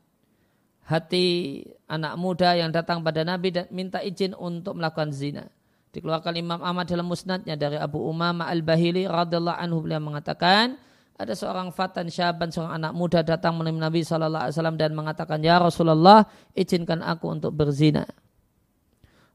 hati 0.92 1.64
anak 1.88 2.20
muda 2.20 2.52
yang 2.52 2.68
datang 2.68 3.00
pada 3.00 3.24
Nabi 3.24 3.48
dan 3.48 3.64
minta 3.72 4.04
izin 4.04 4.36
untuk 4.36 4.76
melakukan 4.76 5.08
zina. 5.08 5.48
Dikeluarkan 5.92 6.36
Imam 6.36 6.60
Ahmad 6.60 6.88
dalam 6.88 7.08
musnadnya 7.08 7.56
dari 7.56 7.76
Abu 7.80 8.00
Umama 8.04 8.48
Al-Bahili 8.48 9.08
radhiyallahu 9.08 9.56
anhu 9.60 9.84
beliau 9.84 10.00
mengatakan 10.00 10.76
ada 11.16 11.36
seorang 11.36 11.68
fatan 11.72 12.08
syaban 12.08 12.48
seorang 12.48 12.80
anak 12.80 12.92
muda 12.96 13.20
datang 13.20 13.56
menemui 13.60 13.80
Nabi 13.80 14.00
sallallahu 14.00 14.48
alaihi 14.48 14.56
wasallam 14.56 14.76
dan 14.80 14.90
mengatakan 14.96 15.38
ya 15.44 15.60
Rasulullah 15.60 16.24
izinkan 16.56 17.04
aku 17.04 17.28
untuk 17.28 17.52
berzina. 17.52 18.08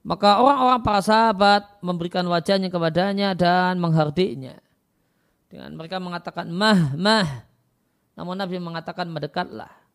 Maka 0.02 0.39
orang-orang 0.39 0.82
para 0.82 1.02
sahabat 1.04 1.62
memberikan 1.84 2.24
wajahnya 2.26 2.72
kepadanya 2.72 3.36
dan 3.36 3.76
menghardiknya. 3.78 4.58
Dengan 5.48 5.76
mereka 5.76 6.00
mengatakan 6.00 6.48
mah 6.50 6.96
mah. 6.96 7.48
Namun 8.17 8.36
Nabi 8.39 8.58
mengatakan 8.58 9.08
mendekatlah. 9.08 9.87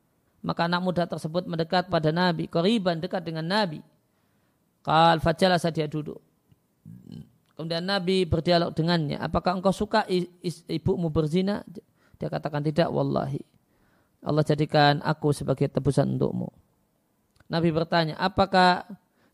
Maka 0.42 0.66
anak 0.66 0.82
muda 0.82 1.06
tersebut 1.06 1.46
mendekat 1.46 1.86
pada 1.86 2.10
Nabi, 2.10 2.50
koriban 2.50 2.98
dekat 2.98 3.22
dengan 3.22 3.46
Nabi. 3.46 3.78
Kal 4.82 5.22
fajalasa 5.22 5.70
dia 5.70 5.86
duduk. 5.86 6.18
Kemudian 7.54 7.86
Nabi 7.86 8.26
berdialog 8.26 8.74
dengannya. 8.74 9.22
Apakah 9.22 9.54
engkau 9.54 9.70
suka 9.70 10.02
ibumu 10.66 11.14
berzina? 11.14 11.62
Dia 12.18 12.26
katakan 12.26 12.66
tidak, 12.66 12.90
wallahi. 12.90 13.38
Allah 14.22 14.42
jadikan 14.42 14.98
aku 15.06 15.30
sebagai 15.30 15.70
tebusan 15.70 16.18
untukmu. 16.18 16.50
Nabi 17.46 17.70
bertanya, 17.70 18.18
apakah 18.18 18.82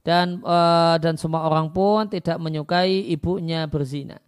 dan 0.05 0.45
uh, 0.45 1.01
dan 1.01 1.17
semua 1.17 1.49
orang 1.49 1.73
pun 1.73 2.09
tidak 2.09 2.37
menyukai 2.37 3.09
ibunya 3.09 3.65
berzina? 3.65 4.21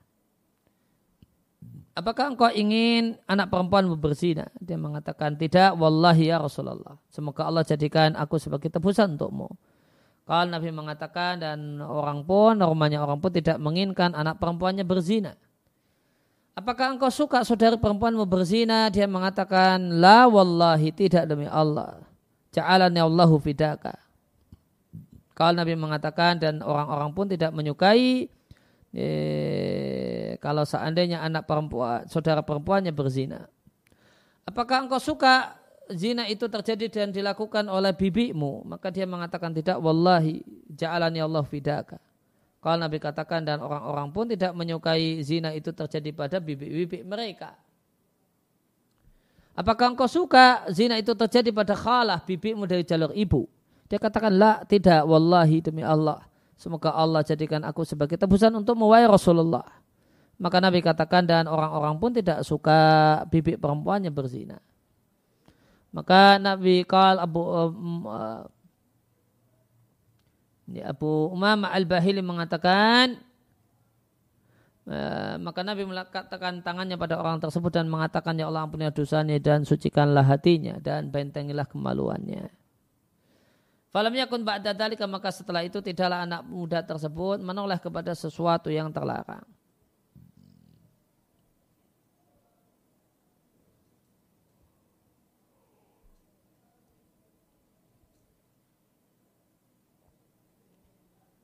Apakah 1.94 2.34
engkau 2.34 2.50
ingin 2.52 3.18
anak 3.26 3.50
perempuan 3.50 3.86
berzina? 3.98 4.48
Dia 4.58 4.78
mengatakan, 4.78 5.34
tidak, 5.34 5.74
wallahi 5.76 6.30
ya 6.30 6.38
Rasulullah. 6.38 6.98
Semoga 7.10 7.46
Allah 7.46 7.66
jadikan 7.66 8.14
aku 8.14 8.38
sebagai 8.38 8.70
tebusan 8.70 9.18
untukmu. 9.18 9.50
Kalau 10.30 10.46
Nabi 10.46 10.70
mengatakan 10.70 11.42
dan 11.42 11.82
orang 11.82 12.22
pun, 12.22 12.54
normalnya 12.54 13.02
orang 13.02 13.18
pun 13.18 13.34
tidak 13.34 13.58
menginginkan 13.58 14.14
anak 14.14 14.38
perempuannya 14.38 14.86
berzina. 14.86 15.34
Apakah 16.54 16.94
engkau 16.94 17.10
suka 17.10 17.42
saudari 17.42 17.80
perempuanmu 17.80 18.26
berzina? 18.26 18.90
Dia 18.94 19.10
mengatakan, 19.10 19.98
la 19.98 20.30
wallahi 20.30 20.94
tidak 20.94 21.26
demi 21.26 21.50
Allah. 21.50 21.98
Ja'alani 22.54 22.98
Allahu 23.02 23.38
fidaka. 23.38 23.94
Kalau 25.34 25.56
Nabi 25.56 25.72
mengatakan 25.72 26.36
dan 26.36 26.60
orang-orang 26.60 27.10
pun 27.16 27.24
tidak 27.30 27.54
menyukai 27.56 28.28
eh, 28.94 30.34
kalau 30.38 30.64
seandainya 30.66 31.22
anak 31.22 31.46
perempuan, 31.46 32.06
saudara 32.10 32.42
perempuannya 32.42 32.90
berzina. 32.90 33.46
Apakah 34.48 34.86
engkau 34.86 34.98
suka 34.98 35.54
zina 35.92 36.26
itu 36.26 36.50
terjadi 36.50 36.86
dan 36.90 37.08
dilakukan 37.14 37.70
oleh 37.70 37.94
bibimu? 37.94 38.66
Maka 38.66 38.90
dia 38.90 39.06
mengatakan 39.06 39.54
tidak. 39.54 39.78
Wallahi 39.78 40.42
ja'alani 40.74 41.22
Allah 41.22 41.44
fidaka. 41.46 42.02
Kalau 42.60 42.76
Nabi 42.76 43.00
katakan 43.00 43.40
dan 43.40 43.62
orang-orang 43.64 44.12
pun 44.12 44.28
tidak 44.28 44.52
menyukai 44.52 45.24
zina 45.24 45.56
itu 45.56 45.72
terjadi 45.72 46.12
pada 46.12 46.36
bibi-bibi 46.36 47.00
mereka. 47.08 47.56
Apakah 49.56 49.92
engkau 49.92 50.08
suka 50.08 50.68
zina 50.72 51.00
itu 51.00 51.12
terjadi 51.16 51.52
pada 51.52 51.72
khalah 51.72 52.20
bibimu 52.20 52.68
dari 52.68 52.84
jalur 52.84 53.12
ibu? 53.16 53.48
Dia 53.90 53.98
katakan, 53.98 54.30
la, 54.30 54.62
tidak, 54.64 55.02
wallahi 55.02 55.58
demi 55.58 55.82
Allah. 55.82 56.22
Semoga 56.60 56.92
Allah 56.92 57.24
jadikan 57.24 57.64
aku 57.64 57.88
sebagai 57.88 58.20
tebusan 58.20 58.52
untuk 58.52 58.76
mewai 58.76 59.08
Rasulullah. 59.08 59.64
Maka 60.36 60.60
Nabi 60.60 60.84
katakan 60.84 61.24
dan 61.24 61.48
orang-orang 61.48 61.96
pun 61.96 62.12
tidak 62.12 62.44
suka 62.44 62.80
bibik 63.32 63.56
perempuannya 63.56 64.12
berzina. 64.12 64.60
Maka 65.88 66.36
Nabi 66.36 66.84
kal 66.84 67.16
Abu 67.16 67.40
um, 67.48 68.04
Abu 70.84 71.32
Umam 71.32 71.64
Al-Bahili 71.64 72.20
mengatakan 72.20 73.16
uh, 74.84 75.40
maka 75.40 75.64
Nabi 75.64 75.88
meletakkan 75.88 76.60
tangannya 76.60 77.00
pada 77.00 77.16
orang 77.16 77.40
tersebut 77.40 77.72
dan 77.72 77.88
mengatakan 77.88 78.36
ya 78.36 78.52
Allah 78.52 78.68
ampuni 78.68 78.84
dosanya 78.92 79.40
dan 79.40 79.64
sucikanlah 79.64 80.28
hatinya 80.28 80.76
dan 80.76 81.08
bentengilah 81.08 81.64
kemaluannya. 81.64 82.59
Falam 83.90 84.14
yakun 84.14 84.46
ba'da 84.46 84.70
dalika 84.70 85.02
maka 85.10 85.34
setelah 85.34 85.66
itu 85.66 85.82
tidaklah 85.82 86.22
anak 86.22 86.46
muda 86.46 86.78
tersebut 86.78 87.42
menoleh 87.42 87.74
kepada 87.82 88.14
sesuatu 88.14 88.70
yang 88.70 88.94
terlarang. 88.94 89.42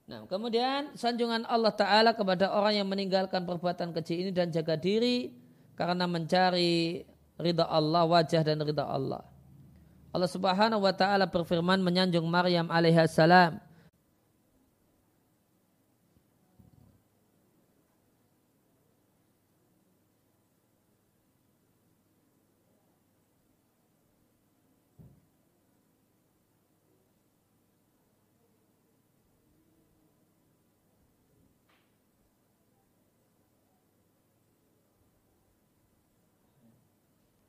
Nah, 0.07 0.23
kemudian 0.31 0.95
sanjungan 0.95 1.43
Allah 1.51 1.75
Ta'ala 1.75 2.15
kepada 2.15 2.55
orang 2.55 2.79
yang 2.79 2.87
meninggalkan 2.87 3.43
perbuatan 3.43 3.91
kecil 3.91 4.23
ini 4.23 4.31
dan 4.31 4.55
jaga 4.55 4.79
diri 4.79 5.35
karena 5.75 6.07
mencari 6.07 7.03
ridha 7.43 7.67
Allah, 7.67 8.07
wajah 8.07 8.47
dan 8.47 8.63
ridha 8.63 8.87
Allah. 8.87 9.36
Allah 10.17 10.33
Subhanahu 10.33 10.81
wa 10.81 10.97
taala 10.97 11.29
berfirman 11.29 11.77
menyanjung 11.85 12.25
Maryam 12.25 12.73
alaihissalam 12.73 13.61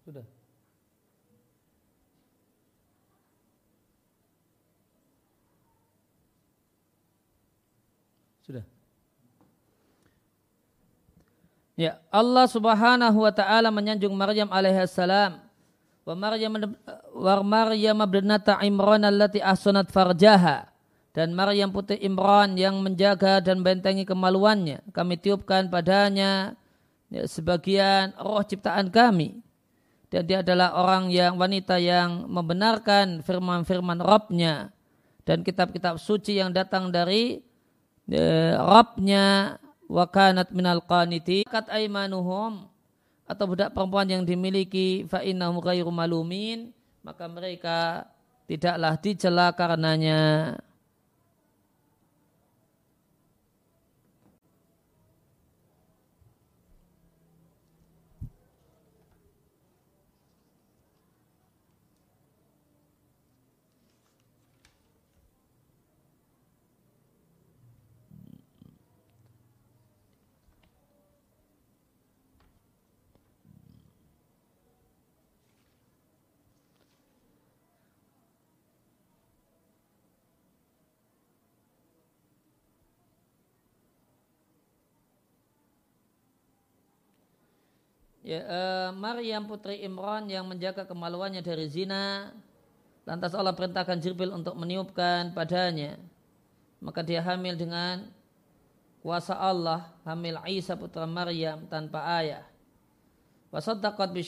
Sudah. 0.08 0.24
Sudah. 8.48 8.66
Ya, 11.76 12.00
Allah 12.10 12.48
Subhanahu 12.48 13.22
wa 13.22 13.34
taala 13.36 13.70
menyanjung 13.70 14.16
Maryam 14.16 14.48
alaihissalam. 14.50 15.44
Wa 16.08 16.16
Maryam 16.16 16.56
wa 17.12 17.44
Maryam 17.44 17.98
ibnata 18.08 18.56
Imran 18.64 19.04
allati 19.04 19.44
ahsanat 19.44 19.92
farjaha 19.92 20.72
dan 21.18 21.34
Maryam 21.34 21.74
putri 21.74 21.98
Imran 22.06 22.54
yang 22.56 22.78
menjaga 22.78 23.42
dan 23.42 23.66
bentengi 23.66 24.06
kemaluannya. 24.06 24.86
Kami 24.94 25.18
tiupkan 25.18 25.66
padanya 25.66 26.54
ya, 27.10 27.26
sebagian 27.26 28.14
roh 28.22 28.46
ciptaan 28.46 28.94
kami. 28.94 29.42
Dan 30.08 30.24
dia 30.24 30.40
adalah 30.40 30.78
orang 30.78 31.12
yang 31.12 31.36
wanita 31.36 31.82
yang 31.82 32.30
membenarkan 32.32 33.26
firman-firman 33.26 34.00
Rabbnya 34.00 34.72
dan 35.28 35.44
kitab-kitab 35.44 36.00
suci 36.00 36.40
yang 36.40 36.56
datang 36.56 36.94
dari 36.94 37.44
Rabnya 38.08 39.60
wakanat 39.92 40.52
minal 40.56 40.80
qaniti 40.84 41.44
kat 41.44 41.68
aimanuhum 41.68 42.68
atau 43.28 43.46
budak 43.48 43.76
perempuan 43.76 44.08
yang 44.08 44.24
dimiliki 44.24 45.04
fa 45.12 45.20
innahum 45.20 45.60
ghairu 45.60 45.92
malumin 45.92 46.72
maka 47.04 47.28
mereka 47.28 48.08
tidaklah 48.48 48.96
dicela 48.96 49.52
karenanya 49.52 50.56
ya, 88.28 88.42
uh, 88.44 88.90
Maryam 88.92 89.48
putri 89.48 89.80
Imran 89.88 90.28
yang 90.28 90.44
menjaga 90.44 90.84
kemaluannya 90.84 91.40
dari 91.40 91.72
zina 91.72 92.36
lantas 93.08 93.32
Allah 93.32 93.56
perintahkan 93.56 94.04
Jibril 94.04 94.36
untuk 94.36 94.60
meniupkan 94.60 95.32
padanya. 95.32 95.96
Maka 96.84 97.02
dia 97.02 97.24
hamil 97.24 97.56
dengan 97.56 98.12
kuasa 99.00 99.34
Allah 99.40 99.96
hamil 100.04 100.36
Isa 100.52 100.76
putra 100.76 101.08
Maryam 101.08 101.64
tanpa 101.72 102.04
ayah. 102.20 102.44
Wasaddaqat 103.48 104.12
bi 104.12 104.22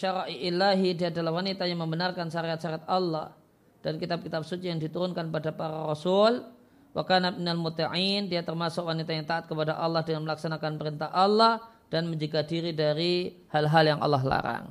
ilahi 0.47 0.95
dia 0.95 1.12
adalah 1.12 1.43
wanita 1.43 1.67
yang 1.67 1.83
membenarkan 1.83 2.31
syariat-syariat 2.31 2.88
Allah 2.88 3.35
dan 3.83 3.99
kitab-kitab 3.99 4.47
suci 4.47 4.71
yang 4.71 4.79
diturunkan 4.79 5.27
pada 5.27 5.51
para 5.51 5.83
rasul. 5.83 6.47
Wa 6.95 7.03
kana 7.03 7.35
minal 7.35 7.59
muta'in 7.59 8.31
dia 8.31 8.41
termasuk 8.41 8.88
wanita 8.88 9.12
yang 9.12 9.27
taat 9.27 9.45
kepada 9.45 9.77
Allah 9.77 10.02
dengan 10.08 10.25
melaksanakan 10.25 10.79
perintah 10.79 11.12
Allah 11.13 11.62
dan 11.90 12.06
menjaga 12.06 12.46
diri 12.46 12.71
dari 12.71 13.33
hal-hal 13.50 13.98
yang 13.98 14.00
Allah 14.00 14.21
larang. 14.21 14.65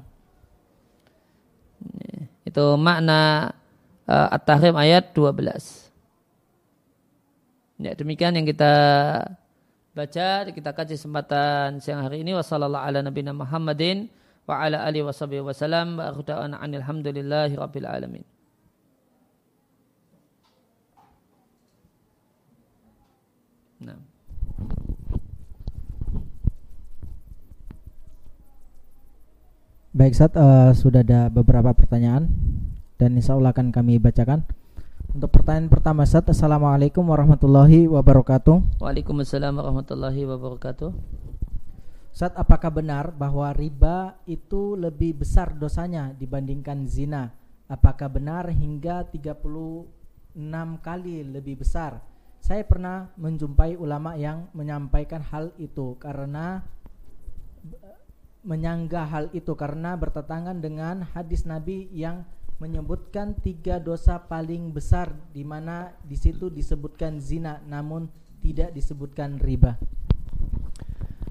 Itu 2.47 2.79
makna 2.79 3.53
uh, 4.09 4.29
At-Tahrim 4.35 4.75
ayat 4.79 5.13
12. 5.13 5.93
Ya, 7.79 7.95
demikian 7.95 8.35
yang 8.35 8.47
kita 8.47 8.75
baca, 9.95 10.29
kita 10.51 10.71
kaji 10.75 10.95
kesempatan 10.99 11.79
siang 11.83 12.03
hari 12.03 12.23
ini. 12.27 12.35
Wassalamualaikum 12.35 12.91
ala 12.91 12.99
nabiyina 13.07 13.35
Muhammadin 13.35 14.11
wa 14.49 14.65
ala 14.65 14.83
alihi 14.87 15.07
wasallam 15.07 15.99
wa 15.99 16.11
akhda'ana 16.11 16.59
alhamdulillahi 16.63 17.55
rabbil 17.55 17.87
alamin. 17.87 18.25
Nah. 23.79 24.08
Baik 29.99 30.15
Sat, 30.15 30.31
uh, 30.39 30.71
sudah 30.79 31.03
ada 31.03 31.27
beberapa 31.27 31.75
pertanyaan 31.75 32.31
dan 33.03 33.19
insya 33.19 33.35
Allah 33.35 33.51
akan 33.51 33.75
kami 33.75 33.99
bacakan. 33.99 34.47
Untuk 35.11 35.27
pertanyaan 35.35 35.67
pertama 35.67 36.07
Sat, 36.07 36.23
Assalamualaikum 36.31 37.03
warahmatullahi 37.03 37.91
wabarakatuh. 37.91 38.79
Waalaikumsalam 38.79 39.59
warahmatullahi 39.59 40.23
wabarakatuh. 40.23 40.95
Sat, 42.15 42.31
apakah 42.39 42.71
benar 42.71 43.11
bahwa 43.11 43.51
riba 43.51 44.15
itu 44.23 44.79
lebih 44.79 45.27
besar 45.27 45.59
dosanya 45.59 46.15
dibandingkan 46.15 46.87
zina? 46.87 47.35
Apakah 47.67 48.07
benar 48.07 48.55
hingga 48.55 49.03
36 49.03 50.39
kali 50.79 51.27
lebih 51.27 51.67
besar? 51.67 51.99
Saya 52.39 52.63
pernah 52.63 53.11
menjumpai 53.19 53.75
ulama 53.75 54.15
yang 54.15 54.47
menyampaikan 54.55 55.27
hal 55.27 55.51
itu 55.59 55.99
karena 55.99 56.63
menyanggah 58.47 59.07
hal 59.07 59.25
itu 59.35 59.55
karena 59.59 59.99
bertentangan 59.99 60.59
dengan 60.63 61.07
hadis 61.15 61.43
Nabi 61.43 61.91
yang 61.91 62.23
menyebutkan 62.59 63.39
tiga 63.39 63.79
dosa 63.79 64.19
paling 64.19 64.75
besar 64.75 65.15
di 65.31 65.47
mana 65.47 65.95
di 66.03 66.19
situ 66.19 66.51
disebutkan 66.51 67.23
zina 67.23 67.63
namun 67.67 68.11
tidak 68.43 68.75
disebutkan 68.75 69.39
riba. 69.39 69.79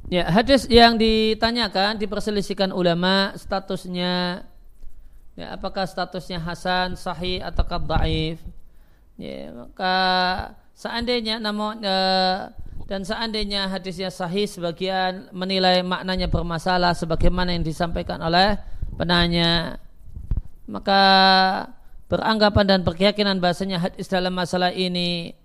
Ya, 0.08 0.24
hadis 0.32 0.72
yang 0.72 0.96
ditanyakan 0.96 2.00
diperselisihkan 2.00 2.72
ulama 2.72 3.36
statusnya 3.36 4.44
ya 5.36 5.48
apakah 5.52 5.84
statusnya 5.84 6.40
hasan, 6.40 6.96
sahih 6.96 7.44
atau 7.44 7.68
dhaif. 7.68 8.40
Ya, 9.20 9.52
maka 9.52 9.96
seandainya 10.72 11.44
namun 11.44 11.84
uh, 11.84 12.56
dan 12.88 13.04
seandainya 13.04 13.68
hadisnya 13.68 14.08
sahih 14.08 14.48
sebagian 14.48 15.28
menilai 15.36 15.84
maknanya 15.84 16.32
bermasalah 16.32 16.96
sebagaimana 16.96 17.52
yang 17.52 17.68
disampaikan 17.68 18.24
oleh 18.24 18.56
penanya 18.96 19.76
maka 20.68 21.02
beranggapan 22.08 22.66
dan 22.66 22.80
berkeyakinan 22.88 23.44
bahasanya 23.44 23.84
hadis 23.84 24.08
dalam 24.08 24.32
masalah 24.32 24.72
ini 24.72 25.36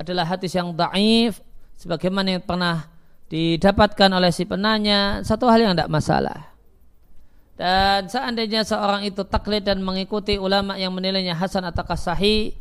adalah 0.00 0.24
hadis 0.24 0.56
yang 0.56 0.72
daif 0.72 1.44
sebagaimana 1.76 2.40
yang 2.40 2.44
pernah 2.44 2.88
didapatkan 3.28 4.10
oleh 4.12 4.32
si 4.32 4.48
penanya 4.48 5.20
satu 5.20 5.48
hal 5.50 5.60
yang 5.60 5.72
tidak 5.76 5.92
masalah. 5.92 6.56
Dan 7.56 8.04
seandainya 8.12 8.68
seorang 8.68 9.08
itu 9.08 9.24
taklid 9.24 9.64
dan 9.64 9.80
mengikuti 9.80 10.36
ulama 10.36 10.76
yang 10.76 10.92
menilainya 10.92 11.32
hasan 11.32 11.64
atau 11.64 11.88
sahih 11.96 12.52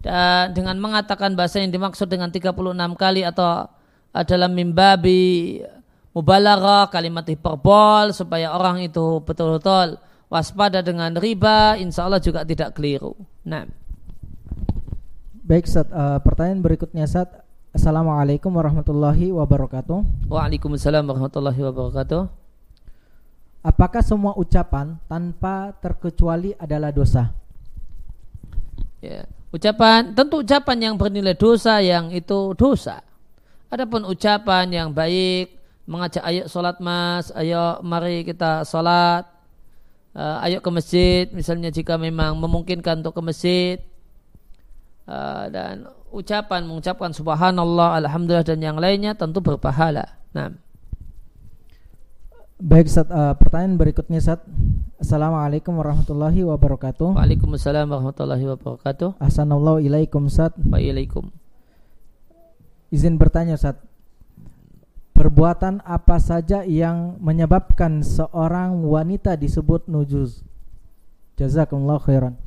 dan 0.00 0.56
dengan 0.56 0.80
mengatakan 0.80 1.36
bahasa 1.36 1.60
yang 1.60 1.68
dimaksud 1.68 2.08
dengan 2.08 2.32
36 2.32 2.56
kali 2.96 3.28
atau 3.28 3.68
adalah 4.12 4.48
mimbabi 4.48 5.60
mubalaghah 6.16 6.90
kalimat 6.90 7.22
hiperbol 7.28 8.10
supaya 8.10 8.50
orang 8.56 8.82
itu 8.82 9.22
betul-betul 9.22 10.00
waspada 10.28 10.84
dengan 10.84 11.14
riba 11.16 11.78
insya 11.80 12.10
Allah 12.10 12.20
juga 12.20 12.44
tidak 12.44 12.76
keliru. 12.76 13.16
Nah. 13.46 13.64
Baik, 15.48 15.64
Sat, 15.64 15.88
uh, 15.88 16.20
pertanyaan 16.20 16.60
berikutnya 16.60 17.08
Sat. 17.08 17.32
Assalamualaikum 17.72 18.52
warahmatullahi 18.52 19.32
wabarakatuh. 19.32 20.28
Waalaikumsalam 20.28 21.04
warahmatullahi 21.08 21.56
wabarakatuh. 21.56 22.22
Apakah 23.64 24.04
semua 24.04 24.36
ucapan 24.36 25.00
tanpa 25.08 25.72
terkecuali 25.80 26.52
adalah 26.60 26.92
dosa? 26.92 27.32
Ya, 29.00 29.24
ucapan 29.54 30.12
tentu 30.12 30.44
ucapan 30.44 30.76
yang 30.90 30.94
bernilai 31.00 31.36
dosa 31.36 31.80
yang 31.80 32.12
itu 32.12 32.52
dosa. 32.52 33.00
Adapun 33.68 34.08
ucapan 34.08 34.64
yang 34.72 34.88
baik 34.96 35.52
mengajak 35.88 36.24
ayo 36.24 36.44
sholat 36.48 36.76
mas, 36.84 37.32
ayo 37.32 37.80
mari 37.80 38.20
kita 38.24 38.64
sholat, 38.68 39.24
uh, 40.12 40.44
ayo 40.44 40.60
ke 40.60 40.70
masjid, 40.72 41.24
misalnya 41.32 41.72
jika 41.72 41.96
memang 41.96 42.36
memungkinkan 42.36 43.00
untuk 43.00 43.16
ke 43.16 43.22
masjid, 43.24 43.76
uh, 45.08 45.48
dan 45.48 45.88
ucapan 46.12 46.68
mengucapkan 46.68 47.12
subhanallah, 47.16 47.96
alhamdulillah 48.04 48.44
dan 48.44 48.60
yang 48.60 48.76
lainnya 48.76 49.16
tentu 49.16 49.40
berpahala. 49.40 50.16
Nah. 50.36 50.52
Baik, 52.58 52.90
Sat, 52.90 53.08
uh, 53.08 53.32
pertanyaan 53.38 53.80
berikutnya, 53.80 54.20
Sat. 54.20 54.44
Assalamualaikum 54.98 55.78
warahmatullahi 55.78 56.42
wabarakatuh. 56.42 57.14
Waalaikumsalam 57.14 57.86
warahmatullahi 57.86 58.44
wabarakatuh. 58.50 59.22
Assalamualaikum 59.22 59.86
ilaikum, 59.88 60.22
Sat. 60.26 60.58
Waalaikum. 60.58 61.30
Izin 62.88 63.20
bertanya 63.20 63.60
Ustaz. 63.60 63.76
Perbuatan 65.12 65.82
apa 65.82 66.22
saja 66.22 66.62
yang 66.62 67.18
menyebabkan 67.18 68.06
seorang 68.06 68.86
wanita 68.86 69.34
disebut 69.34 69.90
nujuz? 69.90 70.46
Jazakumullah 71.34 71.98
khairan. 71.98 72.38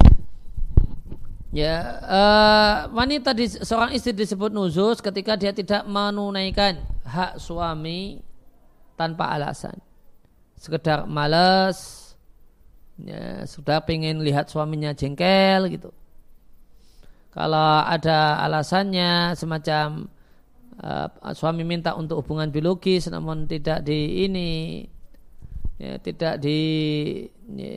Ya, 1.52 2.00
uh, 2.08 2.76
wanita 2.96 3.36
di, 3.36 3.44
seorang 3.52 3.92
istri 3.92 4.16
disebut 4.16 4.56
nuzuz 4.56 5.04
ketika 5.04 5.36
dia 5.36 5.52
tidak 5.52 5.84
menunaikan 5.84 6.80
hak 7.04 7.44
suami 7.44 8.24
tanpa 8.96 9.36
alasan. 9.36 9.76
Sekedar 10.56 11.04
malas, 11.12 12.16
ya, 12.96 13.44
sudah 13.44 13.84
pengen 13.84 14.24
lihat 14.24 14.48
suaminya 14.48 14.96
jengkel 14.96 15.68
gitu. 15.76 15.92
Kalau 17.36 17.84
ada 17.84 18.40
alasannya 18.48 19.36
semacam 19.36 20.08
uh, 20.82 21.34
suami 21.38 21.62
minta 21.62 21.94
untuk 21.94 22.26
hubungan 22.26 22.50
biologis 22.50 23.08
namun 23.08 23.46
tidak 23.46 23.86
di 23.86 24.26
ini 24.26 24.50
ya, 25.82 25.98
tidak 26.02 26.42
di 26.42 26.60
ya, 27.54 27.76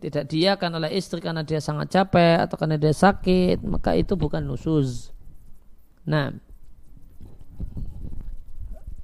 tidak 0.00 0.24
diakan 0.28 0.70
oleh 0.80 0.90
istri 0.96 1.20
karena 1.20 1.44
dia 1.44 1.60
sangat 1.60 1.92
capek 1.92 2.44
atau 2.44 2.56
karena 2.60 2.76
dia 2.76 2.92
sakit 2.92 3.64
maka 3.64 3.96
itu 3.96 4.16
bukan 4.16 4.44
nusuz. 4.44 5.12
Nah, 6.06 6.30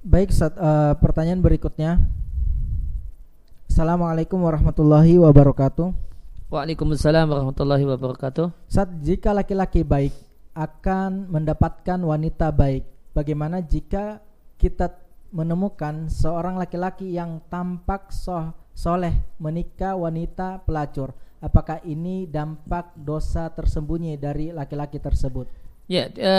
baik 0.05 0.31
saat, 0.31 0.55
uh, 0.55 0.95
pertanyaan 0.99 1.43
berikutnya. 1.43 1.99
Assalamualaikum 3.67 4.37
warahmatullahi 4.37 5.17
wabarakatuh. 5.17 5.89
Waalaikumsalam 6.53 7.25
warahmatullahi 7.25 7.81
wabarakatuh. 7.89 8.53
Saat 8.69 9.01
jika 9.01 9.33
laki-laki 9.33 9.81
baik 9.81 10.13
akan 10.53 11.33
mendapatkan 11.33 11.97
wanita 11.97 12.53
baik, 12.53 12.85
bagaimana 13.13 13.61
jika 13.63 14.19
kita 14.59 14.91
menemukan 15.33 16.11
seorang 16.11 16.59
laki-laki 16.59 17.13
yang 17.13 17.41
tampak 17.47 18.11
soh, 18.13 18.53
soleh 18.73 19.37
menikah 19.39 19.95
wanita 19.95 20.61
pelacur? 20.65 21.13
Apakah 21.43 21.83
ini 21.85 22.25
dampak 22.27 22.95
dosa 22.97 23.51
tersembunyi 23.51 24.17
dari 24.19 24.51
laki-laki 24.51 24.99
tersebut? 24.99 25.47
Ya 25.87 26.07
e, 26.09 26.33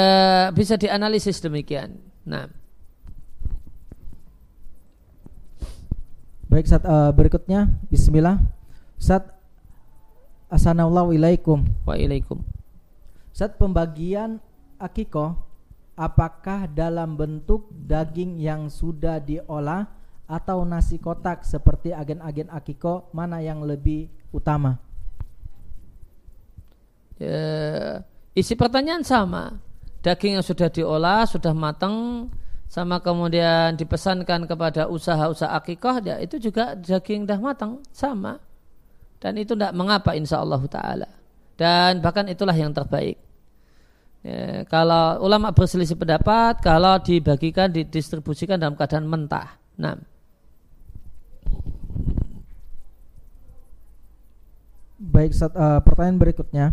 bisa 0.56 0.74
dianalisis 0.80 1.40
demikian. 1.40 2.00
Nah. 2.24 2.48
Baik 6.48 6.70
saat 6.70 6.86
uh, 6.86 7.10
berikutnya. 7.10 7.66
Bismillah. 7.90 8.40
Saat 8.96 9.34
Assalamualaikum 10.48 11.66
Waalaikum 11.82 12.54
saat 13.34 13.58
pembagian 13.58 14.38
akikoh 14.78 15.34
apakah 15.94 16.66
dalam 16.70 17.14
bentuk 17.14 17.70
daging 17.70 18.38
yang 18.38 18.66
sudah 18.70 19.22
diolah 19.22 19.86
atau 20.26 20.66
nasi 20.66 20.98
kotak 20.98 21.46
seperti 21.46 21.94
agen-agen 21.94 22.50
akiko 22.50 23.10
mana 23.14 23.38
yang 23.40 23.62
lebih 23.62 24.10
utama? 24.34 24.78
Ya, 27.18 28.02
isi 28.34 28.58
pertanyaan 28.58 29.06
sama. 29.06 29.58
Daging 30.04 30.36
yang 30.36 30.44
sudah 30.44 30.68
diolah, 30.68 31.24
sudah 31.24 31.56
matang, 31.56 32.28
sama 32.68 33.00
kemudian 33.00 33.72
dipesankan 33.78 34.44
kepada 34.44 34.90
usaha-usaha 34.90 35.56
akikoh, 35.56 36.04
ya 36.04 36.20
itu 36.20 36.36
juga 36.36 36.76
daging 36.76 37.24
dah 37.24 37.40
matang, 37.40 37.80
sama. 37.88 38.36
Dan 39.16 39.40
itu 39.40 39.56
tidak 39.56 39.72
mengapa 39.72 40.12
insya 40.12 40.44
Allah 40.44 40.60
Ta'ala. 40.68 41.08
Dan 41.56 42.04
bahkan 42.04 42.28
itulah 42.28 42.52
yang 42.52 42.76
terbaik. 42.76 43.16
Ya, 44.24 44.64
kalau 44.72 45.20
ulama 45.20 45.52
berselisih 45.52 46.00
pendapat, 46.00 46.56
kalau 46.64 46.96
dibagikan, 46.96 47.68
didistribusikan 47.68 48.56
dalam 48.56 48.72
keadaan 48.72 49.04
mentah. 49.04 49.60
Nah. 49.76 50.00
Baik, 54.96 55.36
uh, 55.36 55.84
pertanyaan 55.84 56.16
berikutnya. 56.16 56.66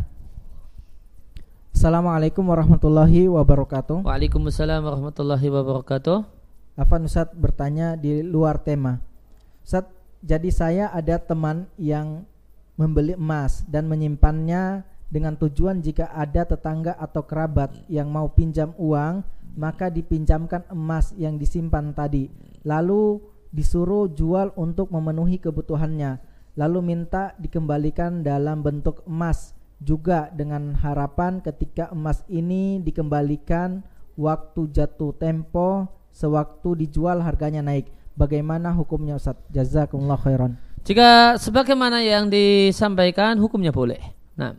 Assalamualaikum 1.76 2.48
warahmatullahi 2.48 3.28
wabarakatuh. 3.28 4.08
Waalaikumsalam 4.08 4.80
warahmatullahi 4.88 5.48
wabarakatuh. 5.52 6.24
Afan 6.80 7.04
Ustaz 7.04 7.36
bertanya 7.36 8.00
di 8.00 8.24
luar 8.24 8.64
tema. 8.64 9.04
Ustaz, 9.60 9.92
jadi 10.24 10.48
saya 10.56 10.86
ada 10.88 11.20
teman 11.20 11.68
yang 11.76 12.24
membeli 12.80 13.20
emas 13.20 13.68
dan 13.68 13.92
menyimpannya 13.92 14.88
dengan 15.12 15.36
tujuan 15.36 15.84
jika 15.84 16.08
ada 16.16 16.48
tetangga 16.48 16.96
atau 16.96 17.28
kerabat 17.28 17.76
yang 17.92 18.08
mau 18.08 18.32
pinjam 18.32 18.72
uang 18.80 19.22
maka 19.60 19.92
dipinjamkan 19.92 20.64
emas 20.72 21.12
yang 21.20 21.36
disimpan 21.36 21.92
tadi. 21.92 22.32
Lalu 22.64 23.20
disuruh 23.52 24.08
jual 24.08 24.56
untuk 24.56 24.88
memenuhi 24.96 25.44
kebutuhannya. 25.44 26.24
Lalu 26.56 26.80
minta 26.84 27.36
dikembalikan 27.40 28.24
dalam 28.24 28.64
bentuk 28.64 29.04
emas. 29.08 29.56
Juga 29.82 30.30
dengan 30.30 30.78
harapan 30.78 31.42
ketika 31.42 31.90
emas 31.90 32.22
ini 32.30 32.78
dikembalikan 32.86 33.82
waktu 34.14 34.70
jatuh 34.70 35.10
tempo 35.18 35.90
sewaktu 36.14 36.86
dijual 36.86 37.18
harganya 37.26 37.66
naik. 37.66 37.90
Bagaimana 38.14 38.70
hukumnya 38.78 39.18
Ustaz? 39.18 39.42
Jazakumullah 39.50 40.22
khairan. 40.22 40.54
Jika 40.86 41.34
sebagaimana 41.42 42.06
yang 42.06 42.30
disampaikan 42.30 43.42
hukumnya 43.42 43.74
boleh. 43.74 44.02
Nah 44.38 44.54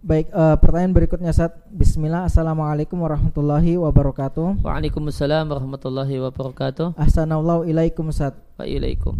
Baik, 0.00 0.32
uh, 0.32 0.56
pertanyaan 0.56 0.96
berikutnya 0.96 1.28
saat 1.28 1.60
Bismillah, 1.68 2.24
Assalamualaikum 2.24 2.96
warahmatullahi 3.04 3.76
wabarakatuh. 3.76 4.64
Waalaikumsalam 4.64 5.44
warahmatullahi 5.44 6.16
wabarakatuh. 6.24 6.96
Assalamualaikum 6.96 7.68
ilaikum 7.68 8.06
Sat. 8.08 8.32
Waalaikum. 8.56 9.12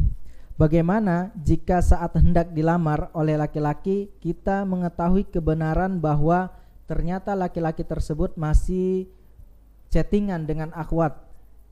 Bagaimana 0.56 1.36
jika 1.36 1.84
saat 1.84 2.16
hendak 2.16 2.56
dilamar 2.56 3.12
oleh 3.12 3.36
laki-laki 3.36 4.08
kita 4.24 4.64
mengetahui 4.64 5.28
kebenaran 5.28 6.00
bahwa 6.00 6.48
ternyata 6.88 7.36
laki-laki 7.36 7.84
tersebut 7.84 8.40
masih 8.40 9.04
chattingan 9.92 10.48
dengan 10.48 10.72
akhwat 10.72 11.12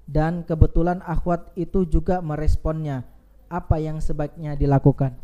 dan 0.04 0.44
kebetulan 0.44 1.00
akhwat 1.08 1.48
itu 1.56 1.88
juga 1.88 2.20
meresponnya. 2.20 3.08
Apa 3.48 3.80
yang 3.80 4.04
sebaiknya 4.04 4.52
dilakukan? 4.52 5.16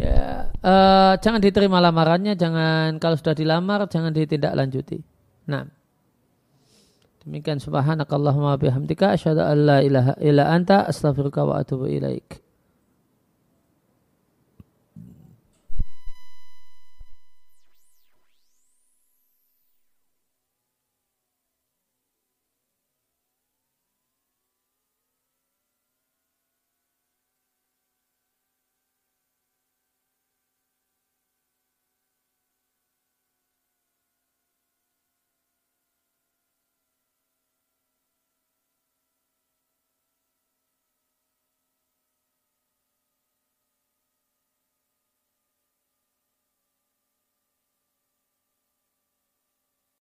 Ya, 0.00 0.50
uh, 0.64 1.14
jangan 1.20 1.38
diterima 1.38 1.78
lamarannya, 1.78 2.34
jangan 2.34 2.98
kalau 2.98 3.14
sudah 3.14 3.36
dilamar 3.36 3.86
jangan 3.86 4.10
ditindaklanjuti. 4.10 4.98
Nah. 5.46 5.68
Demikian 7.20 7.60
subhanakallahumma 7.60 8.56
bihamdika 8.56 9.12
asyhadu 9.12 9.44
an 9.44 9.58
la 9.68 9.78
ilaha 9.84 10.16
illa 10.24 10.48
anta 10.48 10.88
astaghfiruka 10.88 11.44
wa 11.44 11.60
atubu 11.60 11.84
ilaik. 11.84 12.40